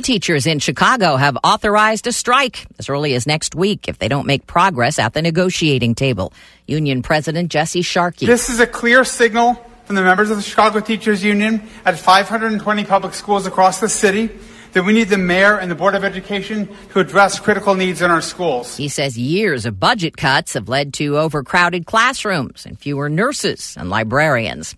[0.00, 4.26] Teachers in Chicago have authorized a strike as early as next week if they don't
[4.26, 6.32] make progress at the negotiating table.
[6.66, 8.24] Union President Jesse Sharkey.
[8.24, 12.84] This is a clear signal from the members of the Chicago Teachers Union at 520
[12.86, 14.30] public schools across the city
[14.72, 18.10] that we need the mayor and the Board of Education to address critical needs in
[18.10, 18.76] our schools.
[18.76, 23.90] He says years of budget cuts have led to overcrowded classrooms and fewer nurses and
[23.90, 24.74] librarians.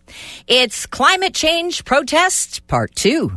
[0.46, 3.32] It's climate change protest part two.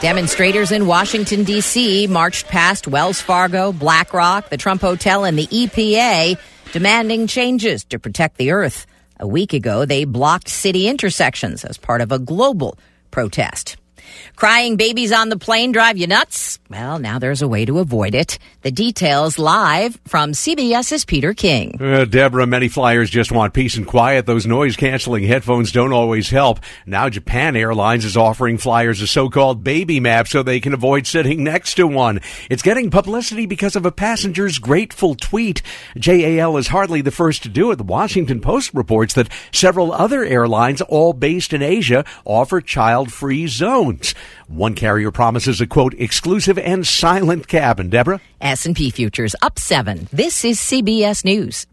[0.00, 2.06] Demonstrators in Washington, D.C.
[2.06, 6.38] marched past Wells Fargo, BlackRock, the Trump Hotel, and the EPA
[6.72, 8.86] demanding changes to protect the earth.
[9.22, 12.78] A week ago, they blocked city intersections as part of a global
[13.10, 13.76] protest.
[14.36, 16.58] Crying babies on the plane drive you nuts?
[16.70, 18.38] Well, now there's a way to avoid it.
[18.62, 21.76] The details live from CBS's Peter King.
[21.80, 24.26] Uh, Deborah, many flyers just want peace and quiet.
[24.26, 26.60] Those noise canceling headphones don't always help.
[26.86, 31.42] Now Japan Airlines is offering flyers a so-called baby map so they can avoid sitting
[31.42, 32.20] next to one.
[32.48, 35.62] It's getting publicity because of a passenger's grateful tweet.
[35.96, 37.76] JAL is hardly the first to do it.
[37.76, 43.89] The Washington Post reports that several other airlines, all based in Asia, offer child-free zones.
[44.48, 47.90] One carrier promises a quote exclusive and silent cabin.
[47.90, 48.20] Deborah?
[48.40, 50.08] S&P futures up 7.
[50.12, 51.66] This is CBS News.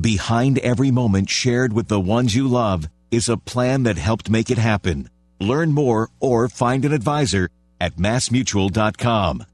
[0.00, 4.50] Behind every moment shared with the ones you love is a plan that helped make
[4.50, 5.08] it happen.
[5.40, 7.48] Learn more or find an advisor
[7.80, 9.44] at massmutual.com.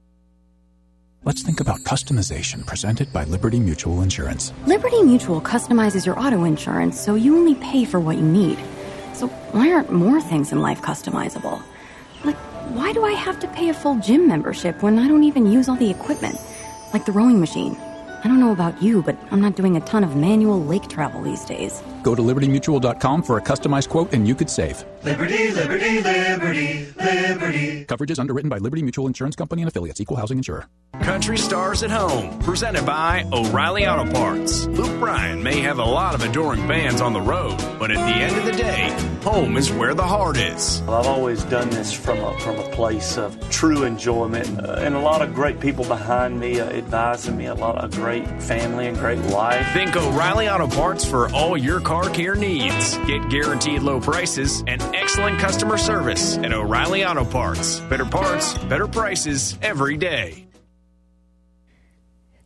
[1.25, 4.51] Let's think about customization presented by Liberty Mutual Insurance.
[4.65, 8.59] Liberty Mutual customizes your auto insurance so you only pay for what you need.
[9.13, 11.63] So why aren't more things in life customizable?
[12.23, 12.37] Like,
[12.75, 15.67] why do I have to pay a full gym membership when I don't even use
[15.67, 16.39] all the equipment?
[16.93, 17.75] Like the rowing machine.
[18.23, 21.21] I don't know about you, but I'm not doing a ton of manual lake travel
[21.21, 21.81] these days.
[22.03, 24.83] Go to libertymutual.com for a customized quote and you could save.
[25.03, 27.85] Liberty, liberty, liberty, liberty.
[27.85, 30.67] Coverage is underwritten by Liberty Mutual Insurance Company and affiliates, equal housing insurer.
[31.01, 34.65] Country Stars at Home, presented by O'Reilly Auto Parts.
[34.67, 38.21] Luke Bryan may have a lot of adoring fans on the road, but at the
[38.21, 38.89] end of the day,
[39.23, 40.81] home is where the heart is.
[40.85, 44.95] Well, I've always done this from a, from a place of true enjoyment uh, and
[44.95, 48.87] a lot of great people behind me uh, advising me, a lot of great family
[48.87, 49.65] and great life.
[49.73, 52.97] Think O'Reilly Auto Parts for all your car care needs.
[52.99, 57.79] Get guaranteed low prices and excellent customer service at O'Reilly Auto Parts.
[57.81, 60.47] Better parts, better prices every day.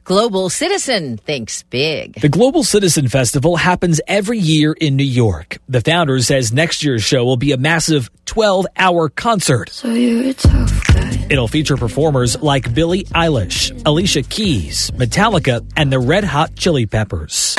[0.04, 2.14] Global Citizen thinks big.
[2.22, 5.58] The Global Citizen Festival happens every year in New York.
[5.68, 9.70] The founder says next year's show will be a massive 12 hour concert.
[9.70, 11.28] So you're a tough guy.
[11.30, 17.56] It'll feature performers like Billie Eilish, Alicia Keys, Metallica, and the Red Hot Chili Peppers.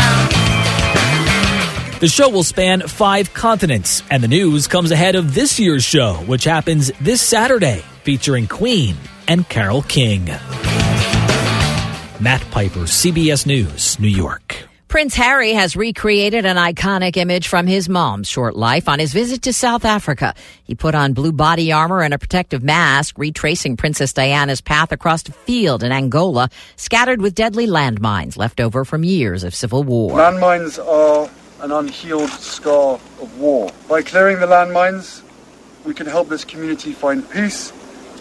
[2.01, 6.15] The show will span five continents, and the news comes ahead of this year's show,
[6.27, 8.95] which happens this Saturday, featuring Queen
[9.27, 10.27] and Carole King.
[12.21, 14.69] Matt Piper, CBS News, New York.
[14.87, 19.43] Prince Harry has recreated an iconic image from his mom's short life on his visit
[19.43, 20.37] to South Africa.
[20.63, 25.29] He put on blue body armor and a protective mask, retracing Princess Diana's path across
[25.29, 30.17] a field in Angola, scattered with deadly landmines left over from years of civil war.
[30.17, 31.29] Landmines are
[31.61, 33.71] an unhealed scar of war.
[33.89, 35.23] By clearing the landmines,
[35.85, 37.73] we can help this community find peace,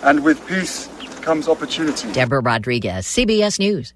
[0.03, 0.89] and with peace
[1.21, 2.11] comes opportunity.
[2.13, 3.93] Deborah Rodriguez, CBS News.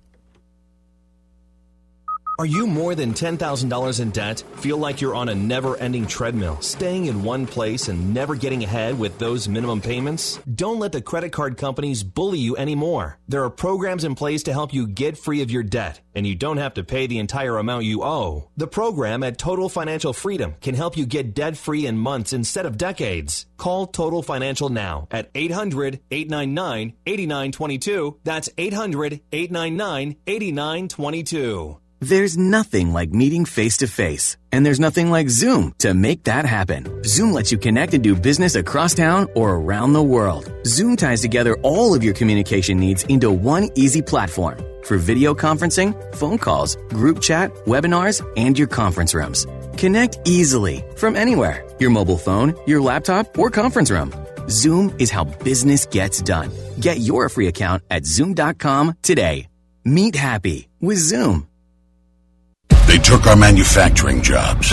[2.42, 4.44] Are you more than $10,000 in debt?
[4.56, 8.64] Feel like you're on a never ending treadmill, staying in one place and never getting
[8.64, 10.40] ahead with those minimum payments?
[10.56, 13.20] Don't let the credit card companies bully you anymore.
[13.28, 16.34] There are programs in place to help you get free of your debt, and you
[16.34, 18.50] don't have to pay the entire amount you owe.
[18.58, 22.66] The program at Total Financial Freedom can help you get debt free in months instead
[22.66, 23.46] of decades.
[23.58, 28.18] Call Total Financial now at 800 899 8922.
[28.24, 31.78] That's 800 899 8922.
[32.04, 34.36] There's nothing like meeting face to face.
[34.52, 37.04] And there's nothing like Zoom to make that happen.
[37.04, 40.52] Zoom lets you connect and do business across town or around the world.
[40.66, 45.94] Zoom ties together all of your communication needs into one easy platform for video conferencing,
[46.16, 49.46] phone calls, group chat, webinars, and your conference rooms.
[49.78, 54.12] Connect easily from anywhere your mobile phone, your laptop, or conference room.
[54.50, 56.50] Zoom is how business gets done.
[56.80, 59.48] Get your free account at zoom.com today.
[59.86, 61.48] Meet happy with Zoom.
[62.88, 64.72] They took our manufacturing jobs.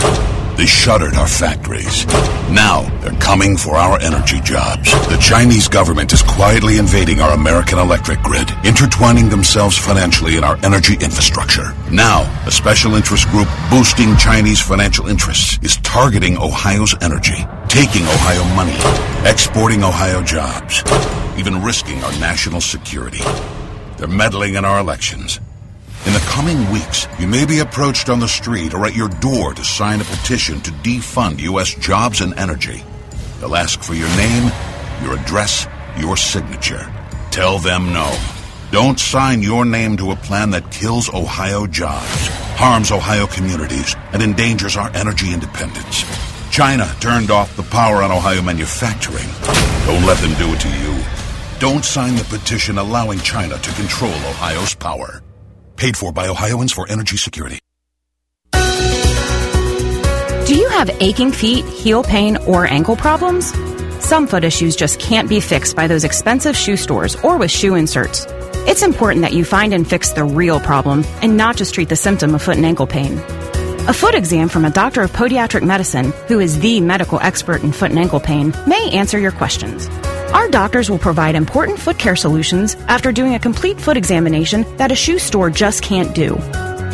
[0.56, 2.04] They shuttered our factories.
[2.50, 4.90] Now they're coming for our energy jobs.
[5.08, 10.56] The Chinese government is quietly invading our American electric grid, intertwining themselves financially in our
[10.64, 11.72] energy infrastructure.
[11.92, 17.46] Now, a special interest group boosting Chinese financial interests is targeting Ohio's energy.
[17.68, 18.74] taking Ohio money,
[19.30, 20.82] exporting Ohio jobs,
[21.38, 23.20] even risking our national security.
[23.98, 25.38] They're meddling in our elections.
[26.06, 29.52] In the coming weeks, you may be approached on the street or at your door
[29.54, 31.74] to sign a petition to defund U.S.
[31.74, 32.82] jobs and energy.
[33.40, 34.52] They'll ask for your name,
[35.02, 35.66] your address,
[35.98, 36.90] your signature.
[37.30, 38.16] Tell them no.
[38.70, 44.22] Don't sign your name to a plan that kills Ohio jobs, harms Ohio communities, and
[44.22, 46.04] endangers our energy independence.
[46.50, 49.28] China turned off the power on Ohio manufacturing.
[49.86, 51.04] Don't let them do it to you.
[51.58, 55.22] Don't sign the petition allowing China to control Ohio's power.
[55.78, 57.60] Paid for by Ohioans for Energy Security.
[58.52, 63.52] Do you have aching feet, heel pain, or ankle problems?
[64.04, 67.76] Some foot issues just can't be fixed by those expensive shoe stores or with shoe
[67.76, 68.26] inserts.
[68.66, 71.96] It's important that you find and fix the real problem and not just treat the
[71.96, 73.18] symptom of foot and ankle pain.
[73.86, 77.70] A foot exam from a doctor of podiatric medicine, who is the medical expert in
[77.70, 79.88] foot and ankle pain, may answer your questions.
[80.32, 84.92] Our doctors will provide important foot care solutions after doing a complete foot examination that
[84.92, 86.34] a shoe store just can't do.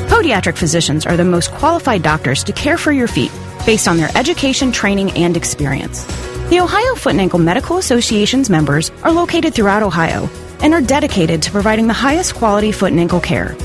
[0.08, 3.32] Podiatric physicians are the most qualified doctors to care for your feet
[3.66, 6.04] based on their education, training, and experience.
[6.48, 10.28] The Ohio Foot and Ankle Medical Association's members are located throughout Ohio
[10.60, 13.56] and are dedicated to providing the highest quality foot and ankle care.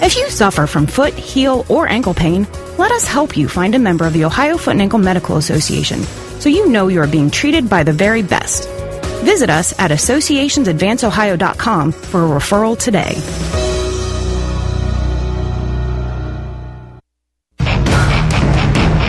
[0.00, 2.46] If you suffer from foot, heel, or ankle pain,
[2.78, 6.02] let us help you find a member of the Ohio Foot and Ankle Medical Association
[6.38, 8.77] so you know you are being treated by the very best.
[9.24, 13.67] Visit us at associationsadvanceohio.com for a referral today.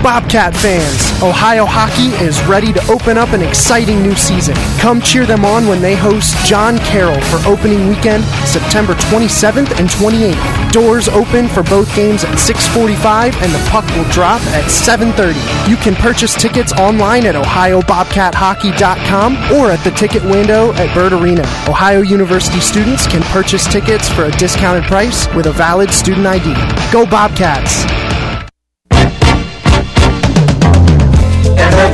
[0.02, 4.56] Bobcat fans, Ohio hockey is ready to open up an exciting new season.
[4.80, 9.90] Come cheer them on when they host John Carroll for opening weekend, September 27th and
[9.90, 10.72] 28th.
[10.72, 15.42] Doors open for both games at 6:45 and the puck will drop at 7:30.
[15.70, 21.44] You can purchase tickets online at ohiobobcathockey.com or at the ticket window at Bird Arena.
[21.68, 26.54] Ohio University students can purchase tickets for a discounted price with a valid student ID.
[26.90, 27.84] Go Bobcats!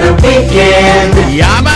[0.05, 1.35] Another weekend.
[1.35, 1.71] Yama.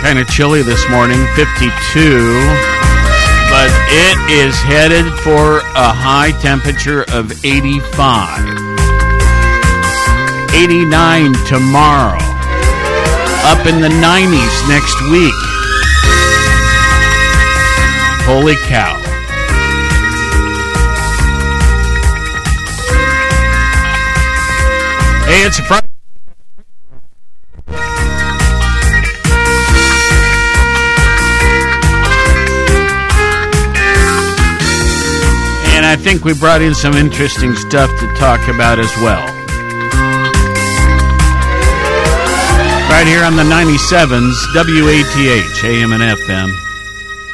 [0.00, 2.77] Kind of chilly this morning, 52 but
[3.90, 8.68] it is headed for a high temperature of 85.
[10.54, 12.18] 89 tomorrow.
[13.44, 15.32] Up in the 90s next week.
[18.26, 18.96] Holy cow.
[25.24, 25.87] Hey, it's a Friday.
[35.88, 39.24] I think we brought in some interesting stuff to talk about as well.
[42.90, 46.50] Right here on the 97s, WATH, AM and FM,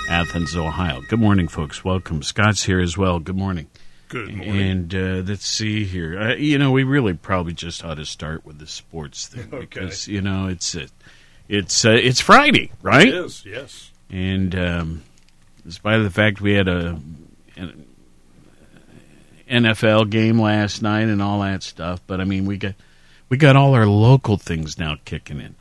[0.09, 1.01] Athens, Ohio.
[1.09, 1.85] Good morning, folks.
[1.85, 2.23] Welcome.
[2.23, 3.19] Scott's here as well.
[3.19, 3.67] Good morning.
[4.09, 4.61] Good morning.
[4.61, 6.17] And uh, let's see here.
[6.17, 9.61] Uh, you know, we really probably just ought to start with the sports thing Okay.
[9.67, 10.87] because you know it's uh,
[11.49, 13.09] it's uh, it's Friday, right?
[13.09, 13.91] It is, yes.
[14.11, 15.03] And um,
[15.67, 17.01] despite the fact we had a
[17.57, 17.84] an
[19.49, 22.75] NFL game last night and all that stuff, but I mean we got
[23.29, 25.55] we got all our local things now kicking in.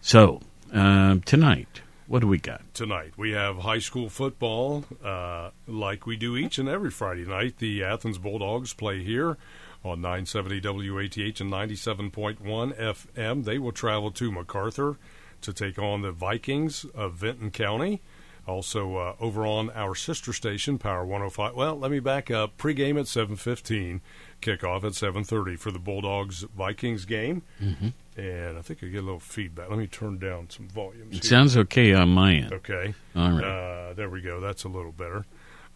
[0.00, 0.40] So
[0.72, 2.62] um, tonight, what do we got?
[2.74, 7.58] Tonight we have high school football, uh, like we do each and every Friday night.
[7.58, 9.36] The Athens Bulldogs play here
[9.84, 13.44] on 970 WATH and 97.1 FM.
[13.44, 14.96] They will travel to MacArthur
[15.40, 18.02] to take on the Vikings of Vinton County.
[18.46, 21.54] Also uh, over on our sister station, Power 105.
[21.54, 22.56] Well, let me back up.
[22.58, 24.00] Pregame at 7:15,
[24.42, 27.42] kickoff at 7:30 for the Bulldogs Vikings game.
[27.62, 27.92] Mhm.
[28.16, 29.70] And I think I get a little feedback.
[29.70, 31.08] Let me turn down some volume.
[31.12, 32.52] It sounds okay on my end.
[32.52, 32.94] Okay.
[33.14, 33.44] All right.
[33.44, 34.40] Uh, there we go.
[34.40, 35.24] That's a little better.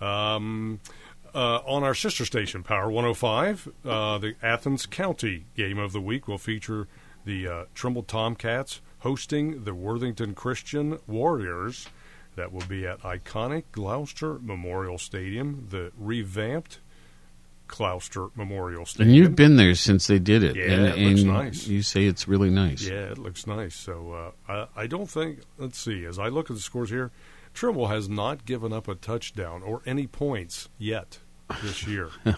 [0.01, 0.81] Um,
[1.35, 6.29] uh, on our sister station, Power 105, uh, the Athens County game of the week
[6.29, 6.87] will feature
[7.25, 11.89] the uh, Trimble Tomcats hosting the Worthington Christian Warriors.
[12.37, 16.81] That will be at iconic Glouster Memorial Stadium, the revamped
[17.69, 19.09] Glouster Memorial Stadium.
[19.09, 20.57] And you've been there since they did it.
[20.57, 21.67] Yeah, and, it looks nice.
[21.67, 22.83] You say it's really nice.
[22.83, 23.75] Yeah, it looks nice.
[23.75, 25.41] So uh, I, I don't think.
[25.59, 26.05] Let's see.
[26.05, 27.11] As I look at the scores here,
[27.53, 31.19] Trimble has not given up a touchdown or any points yet
[31.63, 32.11] this year.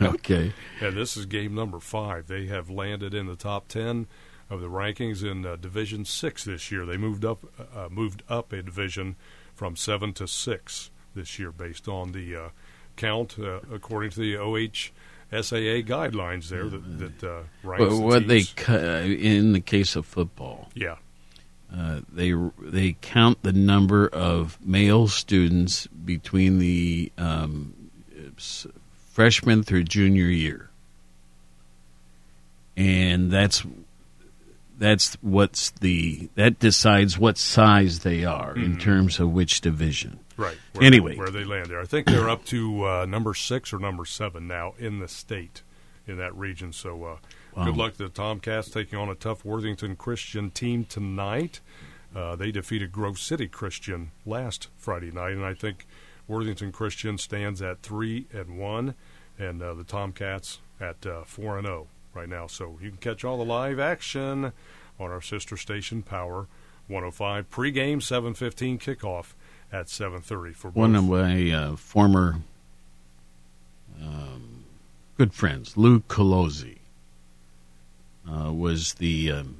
[0.00, 0.52] Okay.
[0.80, 2.26] And this is game number five.
[2.26, 4.06] They have landed in the top ten
[4.48, 6.86] of the rankings in uh, Division Six this year.
[6.86, 9.16] They moved up uh, moved up a division
[9.54, 12.48] from seven to six this year, based on the uh,
[12.96, 18.28] count uh, according to the OHSAA guidelines there that, that uh, ranks But the what
[18.28, 18.44] they
[19.14, 20.96] in the case of football, Yeah.
[21.74, 27.74] uh, they they count the number of male students between the um,
[29.12, 30.68] freshman through junior year,
[32.76, 33.64] and that's
[34.78, 38.80] that's what's the that decides what size they are in Mhm.
[38.80, 40.20] terms of which division.
[40.36, 40.58] Right.
[40.72, 43.78] Where Anyway, where they land there, I think they're up to uh, number six or
[43.78, 45.62] number seven now in the state
[46.06, 46.72] in that region.
[46.72, 47.16] So, uh,
[47.56, 47.64] Wow.
[47.64, 51.60] good luck to the Tomcats taking on a tough Worthington Christian team tonight.
[52.14, 55.86] Uh, they defeated Grove City Christian last Friday night, and I think
[56.28, 58.94] Worthington Christian stands at three and one,
[59.38, 62.46] and uh, the Tomcats at uh, four and zero right now.
[62.46, 64.52] So you can catch all the live action
[64.98, 66.46] on our sister station Power
[66.88, 69.34] 105 pregame 7:15 kickoff
[69.72, 70.76] at 7:30 for both.
[70.76, 72.36] one of my uh, former
[74.00, 74.64] um,
[75.16, 76.78] good friends, Lou Colozzi,
[78.30, 79.56] uh, was the um,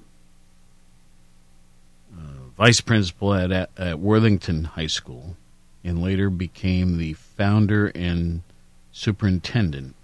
[2.16, 5.36] uh, vice principal at, at, at Worthington High School,
[5.82, 8.42] and later became the founder and
[8.92, 9.95] superintendent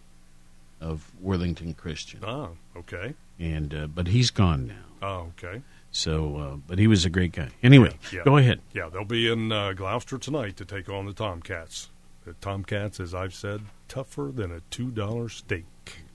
[0.83, 2.21] of Worthington Christian.
[2.25, 3.15] Oh, okay.
[3.39, 5.07] And uh, but he's gone now.
[5.09, 5.63] Oh, okay.
[5.91, 7.51] So, uh, but he was a great guy.
[7.63, 8.23] Anyway, Yeah.
[8.25, 8.61] go ahead.
[8.73, 11.91] Yeah, they'll be in uh, Glouster tonight to take on the Tomcats.
[12.25, 15.65] The Tomcats, as I've said, tougher than a two dollar steak.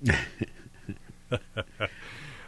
[1.32, 1.38] uh,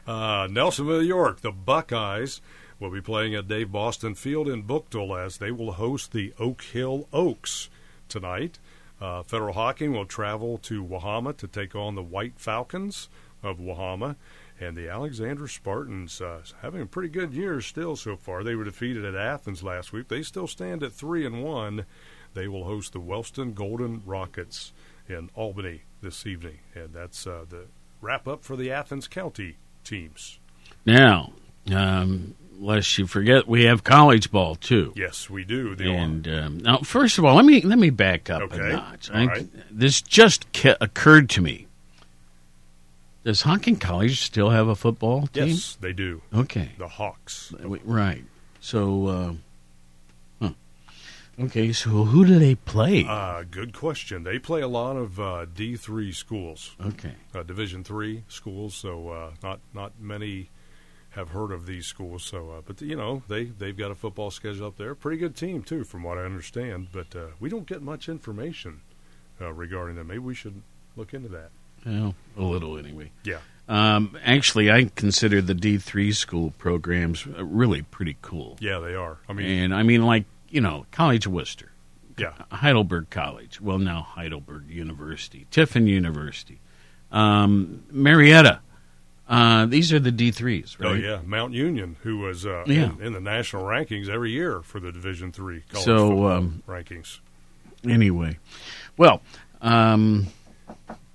[0.08, 2.42] Nelsonville, York, the Buckeyes
[2.80, 6.62] will be playing at Dave Boston Field in Bookville as they will host the Oak
[6.64, 7.70] Hill Oaks
[8.08, 8.58] tonight.
[9.02, 13.10] Uh, Federal Hocking will travel to Wahama to take on the White Falcons
[13.42, 14.16] of Wahama.
[14.60, 18.44] And the Alexander Spartans uh, having a pretty good year still so far.
[18.44, 20.10] They were defeated at Athens last week.
[20.10, 21.86] They still stand at three and one.
[22.34, 24.74] They will host the Wellston Golden Rockets
[25.08, 27.66] in Albany this evening, and that's uh, the
[28.02, 30.40] wrap up for the Athens County teams.
[30.86, 31.34] Now,
[31.74, 34.94] um, lest you forget, we have college ball too.
[34.96, 35.76] Yes, we do.
[35.76, 38.70] The And um, now, first of all, let me let me back up Okay.
[38.72, 39.10] a notch.
[39.12, 39.48] I- right.
[39.72, 41.68] This just ca- occurred to me.
[43.24, 45.48] Does Hocking College still have a football team?
[45.50, 46.22] Yes, they do.
[46.34, 46.72] Okay.
[46.78, 47.54] The Hawks.
[47.60, 48.24] Right.
[48.62, 49.34] So, uh,
[50.42, 50.54] huh.
[51.46, 51.74] okay.
[51.74, 53.06] So, who do they play?
[53.08, 54.24] Uh, good question.
[54.24, 56.76] They play a lot of uh, D three schools.
[56.84, 57.14] Okay.
[57.36, 58.74] Uh, Division three schools.
[58.74, 60.50] So uh, not not many
[61.12, 62.24] have heard of these schools.
[62.24, 64.96] So, uh, but you know they they've got a football schedule up there.
[64.96, 66.90] Pretty good team too, from what I understand.
[66.92, 68.82] But uh, we don't get much information
[69.42, 70.08] uh, regarding them.
[70.08, 70.62] Maybe we should
[70.96, 71.50] look into that.
[71.86, 73.12] Well, a little anyway.
[73.24, 73.40] Yeah.
[73.68, 78.58] Um, actually, I consider the D three school programs uh, really pretty cool.
[78.60, 79.20] Yeah, they are.
[79.30, 81.72] I mean, and I mean, like you know, College of Wooster,
[82.18, 83.62] yeah, Heidelberg College.
[83.62, 86.60] Well, now Heidelberg University, Tiffin University,
[87.12, 88.62] um, Marietta.
[89.30, 90.90] Uh, these are the D threes, right?
[90.90, 92.94] Oh yeah, Mount Union, who was uh, Yeah.
[92.98, 97.20] in, in the national rankings every year for the Division three college So, um, rankings.
[97.88, 98.40] Anyway,
[98.98, 99.22] well,
[99.62, 100.28] um,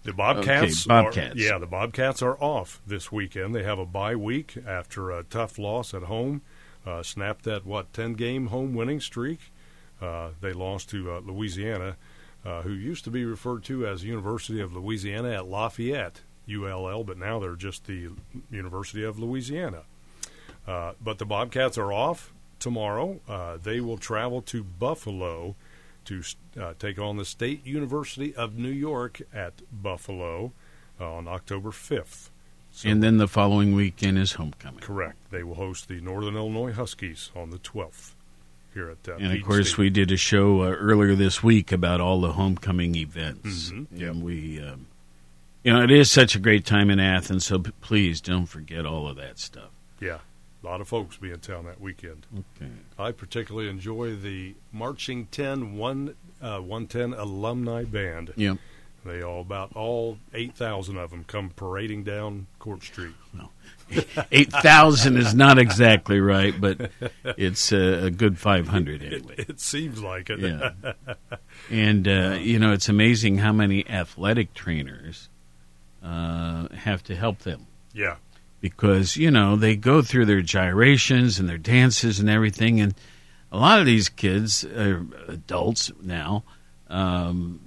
[0.05, 1.35] The Bobcats, Okay, Bobcats.
[1.35, 3.53] Are, yeah, the Bobcats are off this weekend.
[3.55, 6.43] They have a bye week after a tough loss at home.
[6.87, 9.41] Uh, snapped that what ten game home winning streak.
[10.01, 11.97] Uh, they lost to uh, Louisiana,
[12.45, 17.19] uh, who used to be referred to as University of Louisiana at Lafayette ULL, but
[17.19, 18.11] now they're just the
[18.51, 19.83] University of Louisiana.
[20.67, 23.21] Uh, but the Bobcats are off tomorrow.
[23.29, 25.55] Uh, they will travel to Buffalo
[26.07, 26.23] to
[26.61, 30.53] uh, take on the State University of New York at Buffalo
[31.01, 32.29] uh, on October 5th.
[32.85, 34.81] and then the following weekend is homecoming.
[34.81, 35.17] Correct.
[35.31, 38.13] They will host the Northern Illinois Huskies on the 12th
[38.75, 39.85] here at uh, And of course, Stadium.
[39.85, 43.71] we did a show uh, earlier this week about all the homecoming events.
[43.71, 44.87] Mhm, And we, um,
[45.65, 48.87] you know, it is such a great time in Athens, so p- please don't forget
[48.87, 49.71] all of that stuff.
[50.01, 50.19] Yeah,
[50.63, 52.27] a lot of folks be in town that weekend.
[52.61, 52.71] Okay.
[52.99, 58.33] I particularly enjoy the Marching 10 one, uh, 110 alumni band.
[58.37, 58.59] Yep.
[59.05, 63.15] They all about all 8,000 of them come parading down Court Street.
[63.35, 63.51] No.
[64.31, 66.91] Eight thousand is not exactly right, but
[67.25, 69.35] it's a, a good five hundred anyway.
[69.37, 70.39] It, it seems like it.
[70.41, 70.71] Yeah.
[71.71, 75.29] And uh, you know, it's amazing how many athletic trainers
[76.05, 78.17] uh, have to help them yeah.
[78.61, 82.95] because you know they go through their gyrations and their dances and everything, and
[83.51, 86.43] a lot of these kids, are adults now,
[86.89, 87.61] um,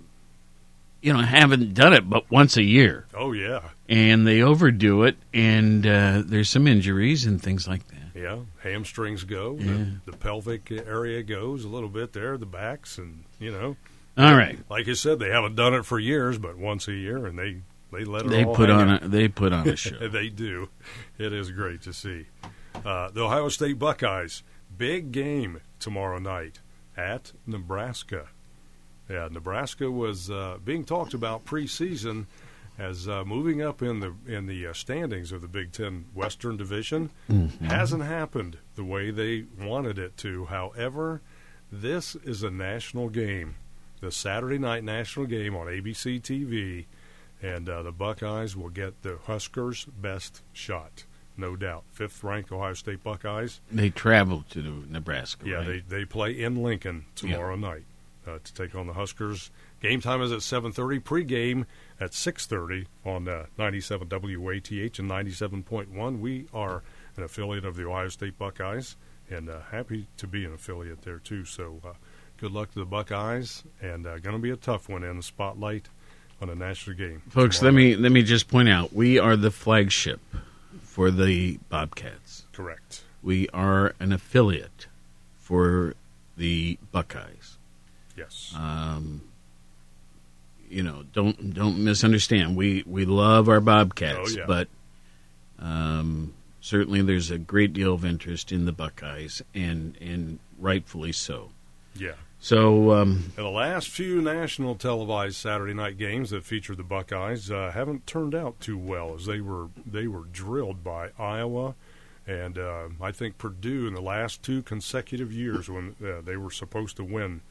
[1.02, 3.08] you know, haven't done it but once a year.
[3.16, 8.20] Oh yeah, and they overdo it, and uh, there's some injuries and things like that.
[8.20, 8.40] yeah.
[8.64, 9.58] Hamstrings go.
[9.60, 9.86] Yeah.
[10.06, 12.38] The, the pelvic area goes a little bit there.
[12.38, 13.78] The backs, and you know.
[14.18, 14.58] All right.
[14.68, 17.62] Like you said, they haven't done it for years, but once a year, and they
[17.92, 19.04] they let it They all put on out.
[19.04, 20.08] a- they put on a show.
[20.08, 20.70] they do.
[21.18, 22.26] It is great to see.
[22.86, 24.44] Uh, the Ohio State Buckeyes
[24.78, 26.60] big game tomorrow night
[26.96, 28.28] at Nebraska.
[29.10, 32.26] Yeah, Nebraska was uh, being talked about preseason
[32.78, 36.58] as uh, moving up in the in the uh, standings of the Big Ten Western
[36.58, 37.10] Division.
[37.30, 37.60] Mhm.
[37.62, 40.46] Hasn't happened the way they wanted it to.
[40.46, 41.22] However,
[41.72, 43.56] this is a national game,
[44.02, 46.86] the Saturday night national game on ABC TV,
[47.42, 51.84] and uh, the Buckeyes will get the Huskers' best shot, no doubt.
[51.92, 53.60] Fifth ranked Ohio State Buckeyes.
[53.72, 55.48] They travel to Nebraska.
[55.48, 55.68] Yeah, right?
[55.90, 57.86] they they play in Lincoln tomorrow night
[58.28, 59.52] uh, to take on the Huskers.
[59.82, 61.04] Game time is at 7:30.
[61.04, 61.66] Pre-game
[62.00, 66.20] at 6:30 on uh, 97 WATH and 97.1.
[66.20, 66.84] We are
[67.16, 68.96] an affiliate of the Ohio State Buckeyes,
[69.30, 71.46] and uh, happy to be an affiliate there too.
[71.46, 71.94] So, uh,
[72.38, 75.24] good luck to the Buckeyes, and uh, going to be a tough one in the
[75.24, 75.90] spotlight
[76.42, 77.22] on a national game.
[77.30, 80.20] Folks, let me let me just point out we are the flagship
[80.82, 82.44] for the Bobcats.
[82.54, 83.04] Correct.
[83.24, 84.88] We are an affiliate
[85.38, 85.96] for
[86.38, 87.58] the Buckeyes.
[88.16, 88.54] Yes.
[88.56, 89.22] Um,
[90.70, 92.56] you know, don't don't misunderstand.
[92.56, 94.46] We we love our Bobcats, Oh, yeah.
[94.48, 94.68] but
[95.60, 101.50] um, certainly there's a great deal of interest in the Buckeyes, and and rightfully so.
[101.96, 102.14] Yeah.
[102.40, 107.72] So um, the last few national televised Saturday night games that featured the Buckeyes uh,
[107.74, 111.76] haven't turned out too well, as they were they were drilled by Iowa,
[112.28, 116.52] and uh, I think Purdue in the last two consecutive years when uh, they were
[116.52, 117.42] supposed to win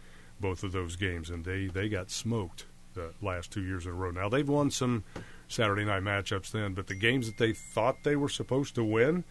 [0.40, 3.94] both of those games, and they they got smoked the last two years in a
[3.94, 4.12] row.
[4.12, 5.02] Now they've won some
[5.48, 9.24] Saturday night matchups then, but the games that they thought they were supposed to win,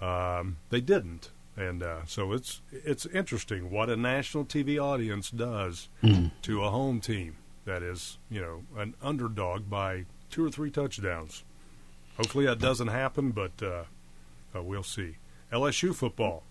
[0.00, 1.30] um, they didn't.
[1.56, 6.30] And uh, so it's it's interesting what a national TV audience does Mhm.
[6.42, 11.44] to a home team that is you know an underdog by two or three touchdowns.
[12.18, 13.84] Hopefully that doesn't happen, but uh,
[14.54, 15.16] uh, we'll see.
[15.52, 16.42] LSU football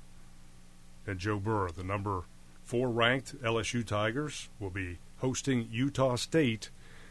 [1.06, 2.24] and Joe Burrow, the number
[2.64, 6.70] four ranked LSU Tigers, will be hosting Utah State.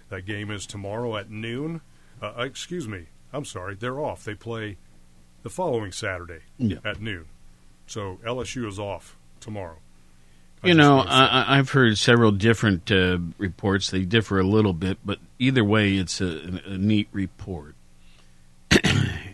[0.08, 1.80] That game is tomorrow at noon.
[2.20, 4.24] Uh, excuse me, I'm sorry, they're off.
[4.24, 4.78] They play
[5.42, 6.78] the following Saturday Yeah.
[6.84, 7.26] at noon.
[7.86, 9.78] So LSU is off tomorrow.
[10.62, 13.90] You know, I, I- I've heard several different uh, reports.
[13.90, 17.74] They differ a little bit, but either way, it's a, a neat report.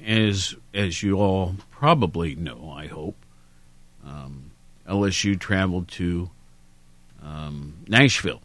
[0.05, 3.17] as as you all probably know, I hope,
[4.05, 4.51] um,
[4.89, 6.31] LSU traveled to
[7.23, 8.43] um, Nashville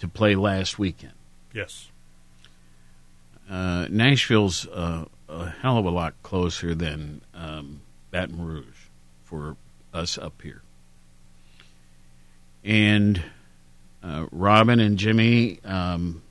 [0.00, 1.12] to play last weekend.
[1.54, 1.88] Yes.
[3.48, 7.80] Uh, Nashville's uh, a hell of a lot closer than um,
[8.16, 8.88] Baton Rouge
[9.24, 9.58] for
[9.92, 10.62] us up here.
[12.64, 13.22] And
[14.02, 16.22] uh, Robin and Jimmy um,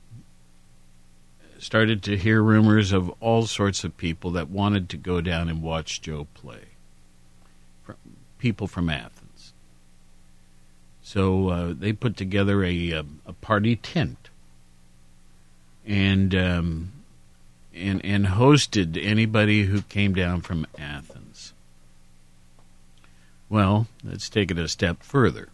[1.60, 5.62] started to hear rumors of all sorts of people that wanted to go down and
[5.62, 6.70] watch Joe play.
[7.84, 7.92] Fr-
[8.40, 9.52] People from Athens.
[11.04, 14.28] So uh, they put together a, a, a party tent
[15.86, 16.92] and um,
[17.72, 21.15] and and hosted anybody who came down from Athens.
[23.48, 25.48] Well, let's take it a step further.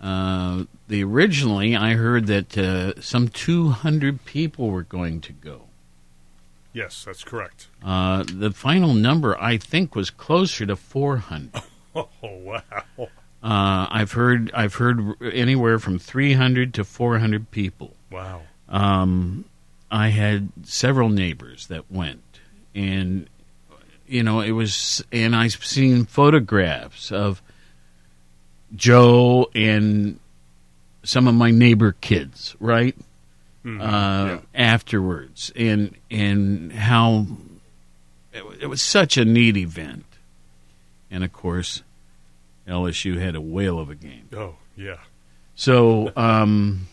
[0.00, 5.62] Uh, the originally, I heard that uh, some 200 people were going to go.
[6.74, 7.68] Yes, that's correct.
[7.82, 11.62] Uh, the final number, I think, was closer to 400.
[11.96, 12.62] Oh wow!
[12.98, 17.94] Uh, I've heard I've heard anywhere from 300 to 400 people.
[18.10, 18.42] Wow.
[18.68, 19.44] Um,
[19.92, 22.40] I had several neighbors that went,
[22.74, 23.28] and
[24.06, 27.40] you know it was, and I've seen photographs of
[28.74, 30.18] Joe and
[31.02, 32.96] some of my neighbor kids, right?
[33.64, 37.26] Mhm, Uh, Afterwards, and and how
[38.32, 40.04] it, it was such a neat event,
[41.10, 41.82] and of course,
[42.68, 44.28] LSU had a whale of a game.
[44.36, 44.98] Oh yeah.
[45.56, 46.88] So, um,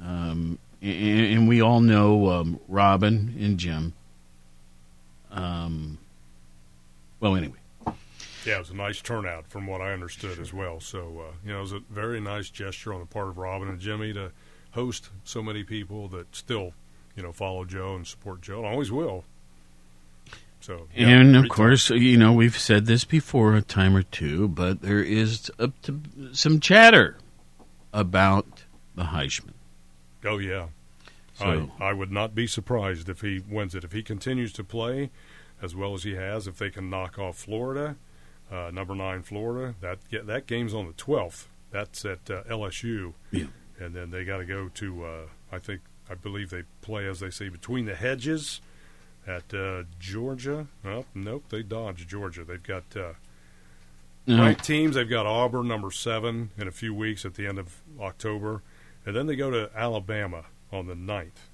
[0.00, 3.94] um, and, and we all know um, Robin and Jim.
[5.30, 5.96] Um,
[7.22, 7.56] well, anyway,
[8.44, 10.80] Yeah, it was a nice turnout from what I understood as well.
[10.80, 13.68] So, uh, you know, it was a very nice gesture on the part of Robin
[13.68, 14.32] and Jimmy to
[14.72, 16.72] host so many people that still,
[17.16, 19.24] you know, follow Joe and support Joe and always will.
[20.60, 24.46] So, yeah, and of course, you know we've said this before a time or two,
[24.48, 26.00] but there is up to
[26.32, 27.16] some chatter
[27.92, 28.62] about
[28.94, 29.54] the Heisman.
[30.24, 30.66] Oh yeah,
[31.34, 33.82] So- I I would not be surprised if he wins it.
[33.84, 35.10] If he continues to play
[35.62, 37.96] as well as he has, if they can knock off Florida,
[38.50, 41.48] uh, number nine Florida, that get, that game's on the twelfth.
[41.70, 43.44] That's at uh, LSU, Yeah.
[43.80, 45.04] and then they got to go to.
[45.04, 48.60] Uh, I think I believe they play as they say between the hedges
[49.26, 50.66] at uh, Georgia.
[50.84, 52.44] Oh, nope, they dodged Georgia.
[52.44, 52.84] They've got.
[52.96, 53.12] Uh,
[54.26, 54.40] No.
[54.42, 57.80] Ranked teams, they've got Auburn, number seven, in a few weeks at the end of
[58.00, 58.62] October.
[59.04, 61.48] And then they go to Alabama on the 9th,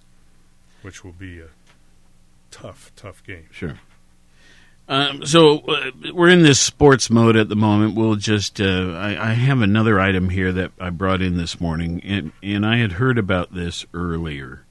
[0.83, 1.49] which will be a
[2.51, 3.47] tough, tough game.
[3.51, 3.79] Sure.
[4.89, 7.95] Um, so uh, we're in this sports mode at the moment.
[7.95, 12.01] We'll just uh, I, I have another item here that I brought in this morning,
[12.05, 14.65] and and I had heard about this earlier,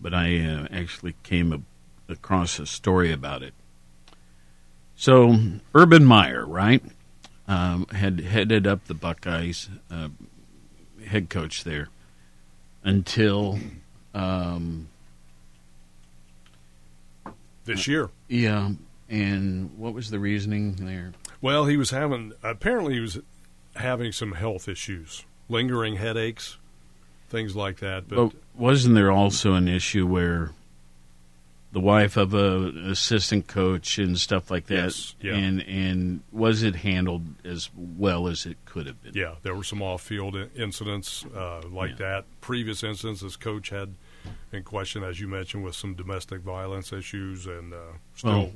[0.00, 1.60] but I uh, actually came a,
[2.10, 3.52] across a story about it.
[4.96, 5.36] So
[5.74, 6.82] Urban Meyer, right,
[7.46, 10.08] um, had headed up the Buckeyes, uh,
[11.06, 11.88] head coach there,
[12.82, 13.58] until.
[14.14, 14.88] Um,
[17.66, 18.10] This year.
[18.28, 18.70] yeah,
[19.08, 21.12] and what was the reasoning there?
[21.40, 23.18] Well, he was having, apparently, he was
[23.76, 26.56] having some health issues, lingering headaches,
[27.28, 28.08] things like that.
[28.08, 30.50] But, But wasn't there also an issue where
[31.72, 35.34] the wife of a assistant coach and stuff like that, Yes, yeah.
[35.34, 39.12] and and was it handled as well as it could have been?
[39.14, 42.24] yeah, there were some off field incidents uh, like that.
[42.40, 43.94] Previous incidents, this coach had
[44.52, 47.76] in question, as you mentioned, with some domestic violence issues and uh,
[48.14, 48.30] still.
[48.32, 48.52] Well,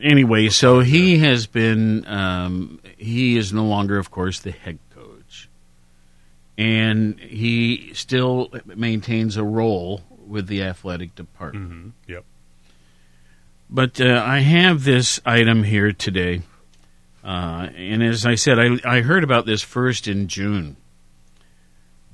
[0.00, 2.06] anyway, so he has been.
[2.06, 5.48] Um, he is no longer, of course, the head coach,
[6.56, 11.70] and he still maintains a role with the athletic department.
[11.70, 12.24] Mhm, Yep.
[13.70, 16.42] But uh, I have this item here today,
[17.24, 20.76] uh, and as I said, I, I heard about this first in June.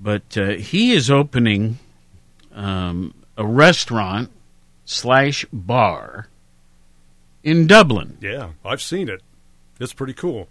[0.03, 1.79] But uh, he is opening
[2.55, 4.31] um, a restaurant
[4.87, 6.29] slash bar
[7.43, 8.19] in Dublin.
[8.21, 9.23] Yeah, I've seen it.
[9.79, 10.49] It's pretty cool.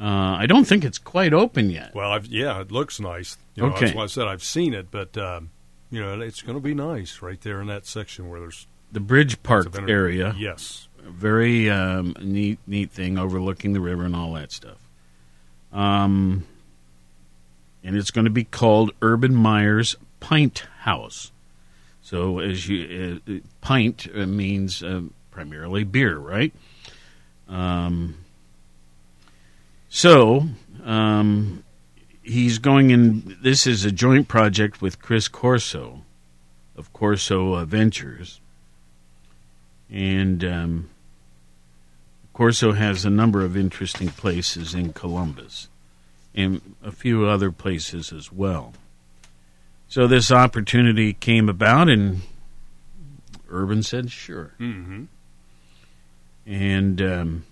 [0.00, 1.94] Uh, I don't think it's quite open yet.
[1.94, 3.36] Well, I've, yeah, it looks nice.
[3.54, 3.86] You know, Okay.
[3.86, 5.50] That's why I said I've seen it, but um,
[5.90, 9.00] you know, it's going to be nice right there in that section where there's The
[9.00, 10.34] Bridge Park area.
[10.38, 10.88] Yes.
[11.06, 14.78] A very um, neat, neat thing overlooking the river and all that stuff.
[15.72, 16.46] Um,
[17.84, 21.30] and it's going to be called Urban Meyer's Pint House.
[22.02, 25.02] So, as you, uh, pint uh, means uh,
[25.40, 26.52] primarily beer, right?
[27.48, 28.14] Um,
[29.88, 30.44] so,
[30.84, 31.64] um,
[32.22, 33.38] he's going in.
[33.42, 36.02] This is a joint project with Chris Corso
[36.76, 38.38] of Corso Ventures.
[39.90, 40.90] And um,
[42.34, 45.68] Corso has a number of interesting places in Columbus
[46.34, 48.74] and a few other places as well.
[49.88, 52.20] So this opportunity came about, and
[53.48, 54.52] Urban said, sure.
[54.60, 55.04] Mm-hmm.
[56.46, 57.44] And um,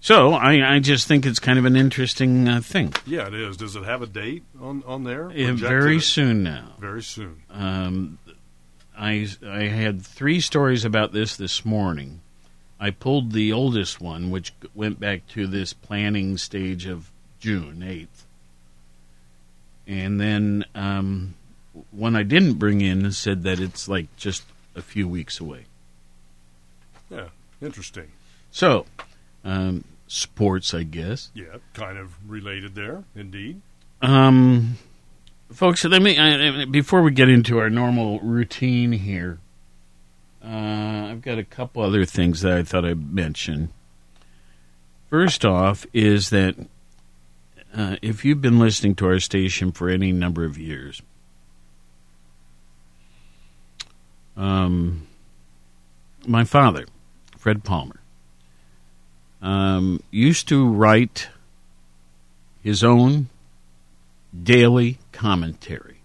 [0.00, 2.94] so I, I just think it's kind of an interesting uh, thing.
[3.06, 3.56] Yeah, it is.
[3.56, 5.30] Does it have a date on on there?
[5.30, 6.02] Yeah, very it?
[6.02, 6.72] soon now.
[6.78, 7.42] Very soon.
[7.50, 8.18] Um,
[8.96, 12.20] I I had three stories about this this morning.
[12.80, 18.24] I pulled the oldest one, which went back to this planning stage of June eighth,
[19.86, 21.34] and then um,
[21.90, 24.44] one I didn't bring in said that it's like just
[24.76, 25.64] a few weeks away.
[27.10, 27.28] Yeah,
[27.62, 28.08] interesting.
[28.50, 28.86] So,
[29.44, 31.30] um, sports, I guess.
[31.34, 33.60] Yeah, kind of related there, indeed.
[34.02, 34.76] Um,
[35.52, 39.38] folks, let me I, I- before we get into our normal routine here.
[40.44, 43.70] Uh, I've got a couple other things that I thought I'd mention.
[45.10, 46.54] First off, is that
[47.74, 51.02] uh, if you've been listening to our station for any number of years,
[54.36, 55.06] um,
[56.26, 56.86] my father,
[57.38, 58.00] Fred Palmer,
[59.40, 61.28] um, used to write
[62.62, 63.28] his own
[64.42, 66.00] daily commentary.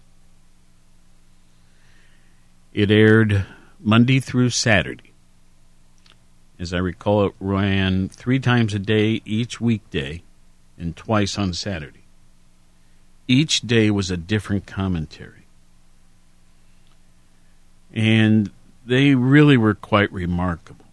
[2.72, 3.44] It aired
[3.80, 5.12] Monday through Saturday.
[6.58, 10.22] As I recall, it ran three times a day each weekday
[10.78, 12.04] and twice on Saturday.
[13.26, 15.46] Each day was a different commentary.
[17.92, 18.50] And
[18.86, 20.83] they really were quite remarkable.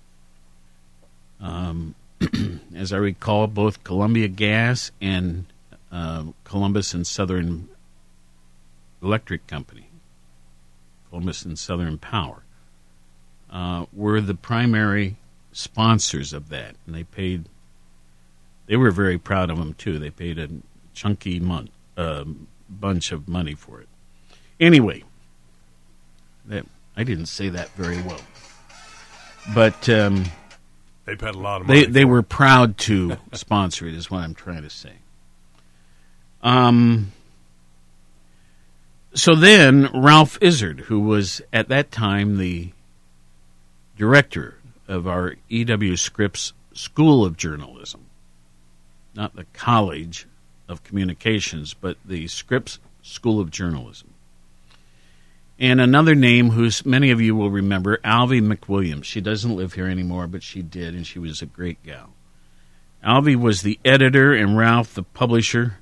[1.42, 1.96] Um,
[2.76, 5.46] as I recall, both Columbia Gas and
[5.92, 7.68] uh, Columbus and Southern
[9.02, 9.88] Electric Company,
[11.10, 12.44] Columbus and Southern Power,
[13.52, 15.18] uh, were the primary
[15.52, 17.46] sponsors of that, and they paid.
[18.68, 20.00] They were very proud of them too.
[20.00, 20.48] They paid a
[20.94, 22.24] chunky mon- uh,
[22.70, 23.90] bunch of money for it.
[24.60, 25.04] Anyway,
[26.46, 28.22] that I didn't say that very well,
[29.54, 30.26] but um,
[31.12, 31.82] They paid a lot of money.
[31.82, 33.96] they they were proud to sponsor it.
[33.96, 34.94] Is what I'm trying to say.
[36.42, 37.12] Um.
[39.14, 42.72] So then, Ralph Izard, who was at that time the
[43.98, 44.56] director
[44.88, 45.98] of our E.W.
[45.98, 48.06] Scripps School of Journalism,
[49.14, 50.28] not the College
[50.70, 54.11] of Communications, but the Scripps School of Journalism.
[55.62, 59.04] And another name who's many of you will remember, Alvy McWilliams.
[59.04, 62.10] She doesn't live here anymore, but she did, and she was a great gal.
[63.06, 65.78] Alvy was the editor and Ralph the publisher,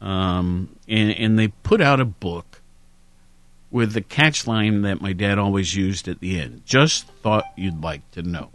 [0.00, 2.62] um, and, and they put out a book
[3.70, 6.62] with the catch line that my dad always used at the end.
[6.66, 8.50] Just thought you'd like to know.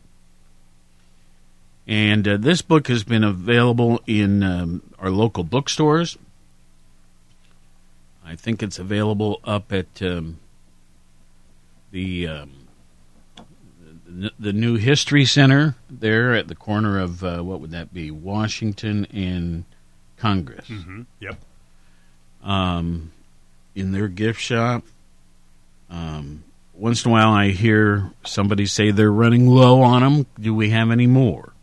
[1.88, 6.18] And uh, this book has been available in um, our local bookstores.
[8.26, 10.40] I think it's available up at um,
[11.92, 12.52] the um,
[14.08, 18.12] the the new History Center there at the corner of uh, what would that be?
[18.12, 19.66] Washington and
[20.18, 20.68] Congress.
[20.68, 21.38] hmm Yep.
[22.44, 23.12] Um,
[23.76, 24.84] in their gift shop.
[25.90, 30.26] Um, once in a while, I hear somebody say they're running low on them.
[30.40, 31.54] Do we have any more?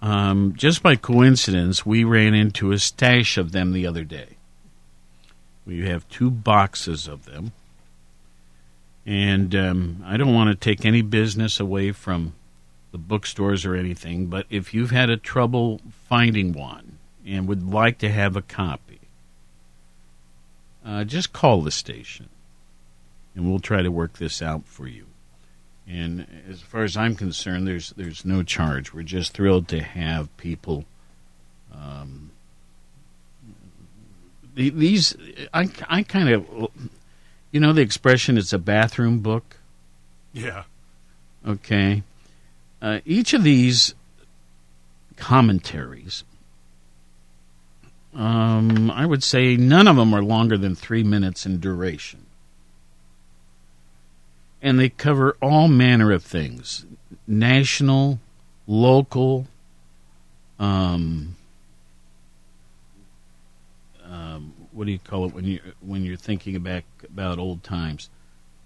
[0.00, 4.36] Um, just by coincidence, we ran into a stash of them the other day.
[5.64, 7.52] We have two boxes of them.
[9.04, 12.34] And um, I don't want to take any business away from
[12.92, 17.98] the bookstores or anything, but if you've had a trouble finding one and would like
[17.98, 19.00] to have a copy,
[20.84, 22.28] uh, just call the station
[23.34, 25.06] and we'll try to work this out for you.
[25.88, 28.92] And as far as I'm concerned, there's there's no charge.
[28.92, 30.84] We're just thrilled to have people.
[31.74, 32.30] Um,
[34.54, 35.16] these
[35.52, 36.70] I I kind of
[37.52, 39.58] you know the expression it's a bathroom book.
[40.32, 40.64] Yeah.
[41.46, 42.02] Okay.
[42.80, 43.94] Uh, each of these
[45.16, 46.24] commentaries,
[48.14, 52.26] um, I would say none of them are longer than three minutes in duration.
[54.60, 56.86] And they cover all manner of things
[57.26, 58.18] national,
[58.66, 59.46] local,
[60.58, 61.36] um,
[64.04, 68.10] um, what do you call it when you when you're thinking back about old times?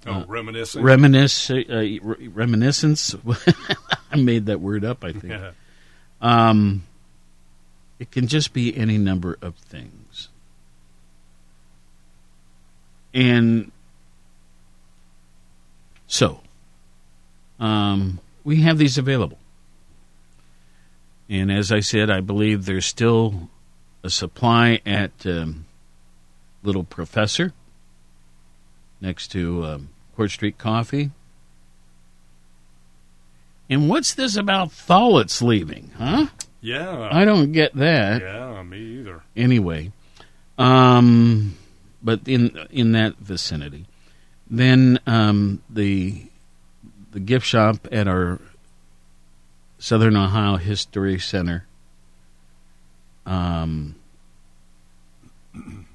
[0.07, 0.83] Oh, reminiscing.
[0.83, 3.15] Reminisce, uh, re- reminiscence.
[4.11, 5.05] I made that word up.
[5.05, 5.35] I think.
[6.23, 6.85] um,
[7.99, 10.31] it can just be any number of things,
[13.13, 13.71] and
[16.07, 16.41] so
[17.61, 19.37] um, we have these available.
[21.29, 23.51] And as I said, I believe there's still
[24.03, 25.67] a supply at um,
[26.67, 27.53] Little Professor
[29.01, 31.13] next to um, Court Street Coffee.
[33.71, 36.27] And what's this about Follett's leaving, huh?
[36.61, 37.09] Yeah.
[37.13, 38.21] I don't get that.
[38.21, 39.23] Yeah, me either.
[39.37, 39.93] Anyway,
[40.59, 41.57] um,
[42.03, 43.87] but in in that vicinity,
[44.51, 46.27] then um, the
[47.13, 48.41] the gift shop at our
[49.79, 51.67] Southern Ohio History Center.
[53.25, 53.97] Um,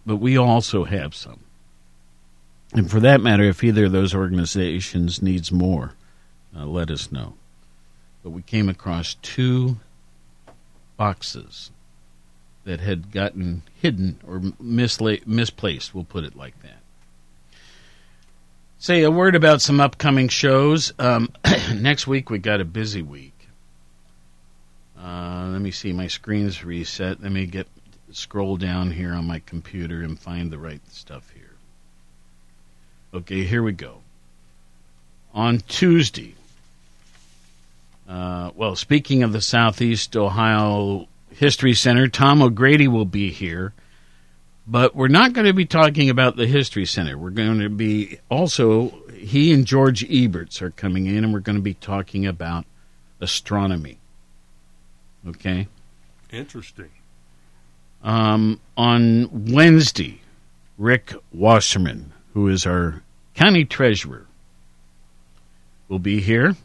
[0.05, 1.39] but we also have some.
[2.73, 5.93] And for that matter, if either of those organizations needs more,
[6.55, 7.33] uh, let us know.
[8.23, 9.77] But we came across two
[10.95, 11.71] boxes
[12.63, 16.77] that had gotten hidden or misla- misplaced, we'll put it like that.
[18.77, 20.93] Say a word about some upcoming shows.
[20.97, 21.31] Um,
[21.75, 23.47] next week we got a busy week.
[24.99, 27.21] Uh, let me see, my screen's reset.
[27.21, 27.67] Let me get
[28.13, 31.55] scroll down here on my computer and find the right stuff here.
[33.13, 34.01] Okay, here we go.
[35.33, 36.35] On Tuesday,
[38.07, 43.73] uh, well, speaking of the Southeast Ohio History Center, Tom O'Grady will be here.
[44.67, 47.17] But we're not going to be talking about the History Center.
[47.17, 51.55] We're going to be also, he and George Eberts are coming in, and we're going
[51.55, 52.65] to be talking about
[53.19, 53.97] astronomy.
[55.27, 55.67] Okay?
[56.31, 56.91] Interesting.
[58.03, 60.21] Um, on Wednesday,
[60.77, 63.03] Rick Wasserman, who is our
[63.35, 64.25] county treasurer,
[65.87, 66.55] will be here.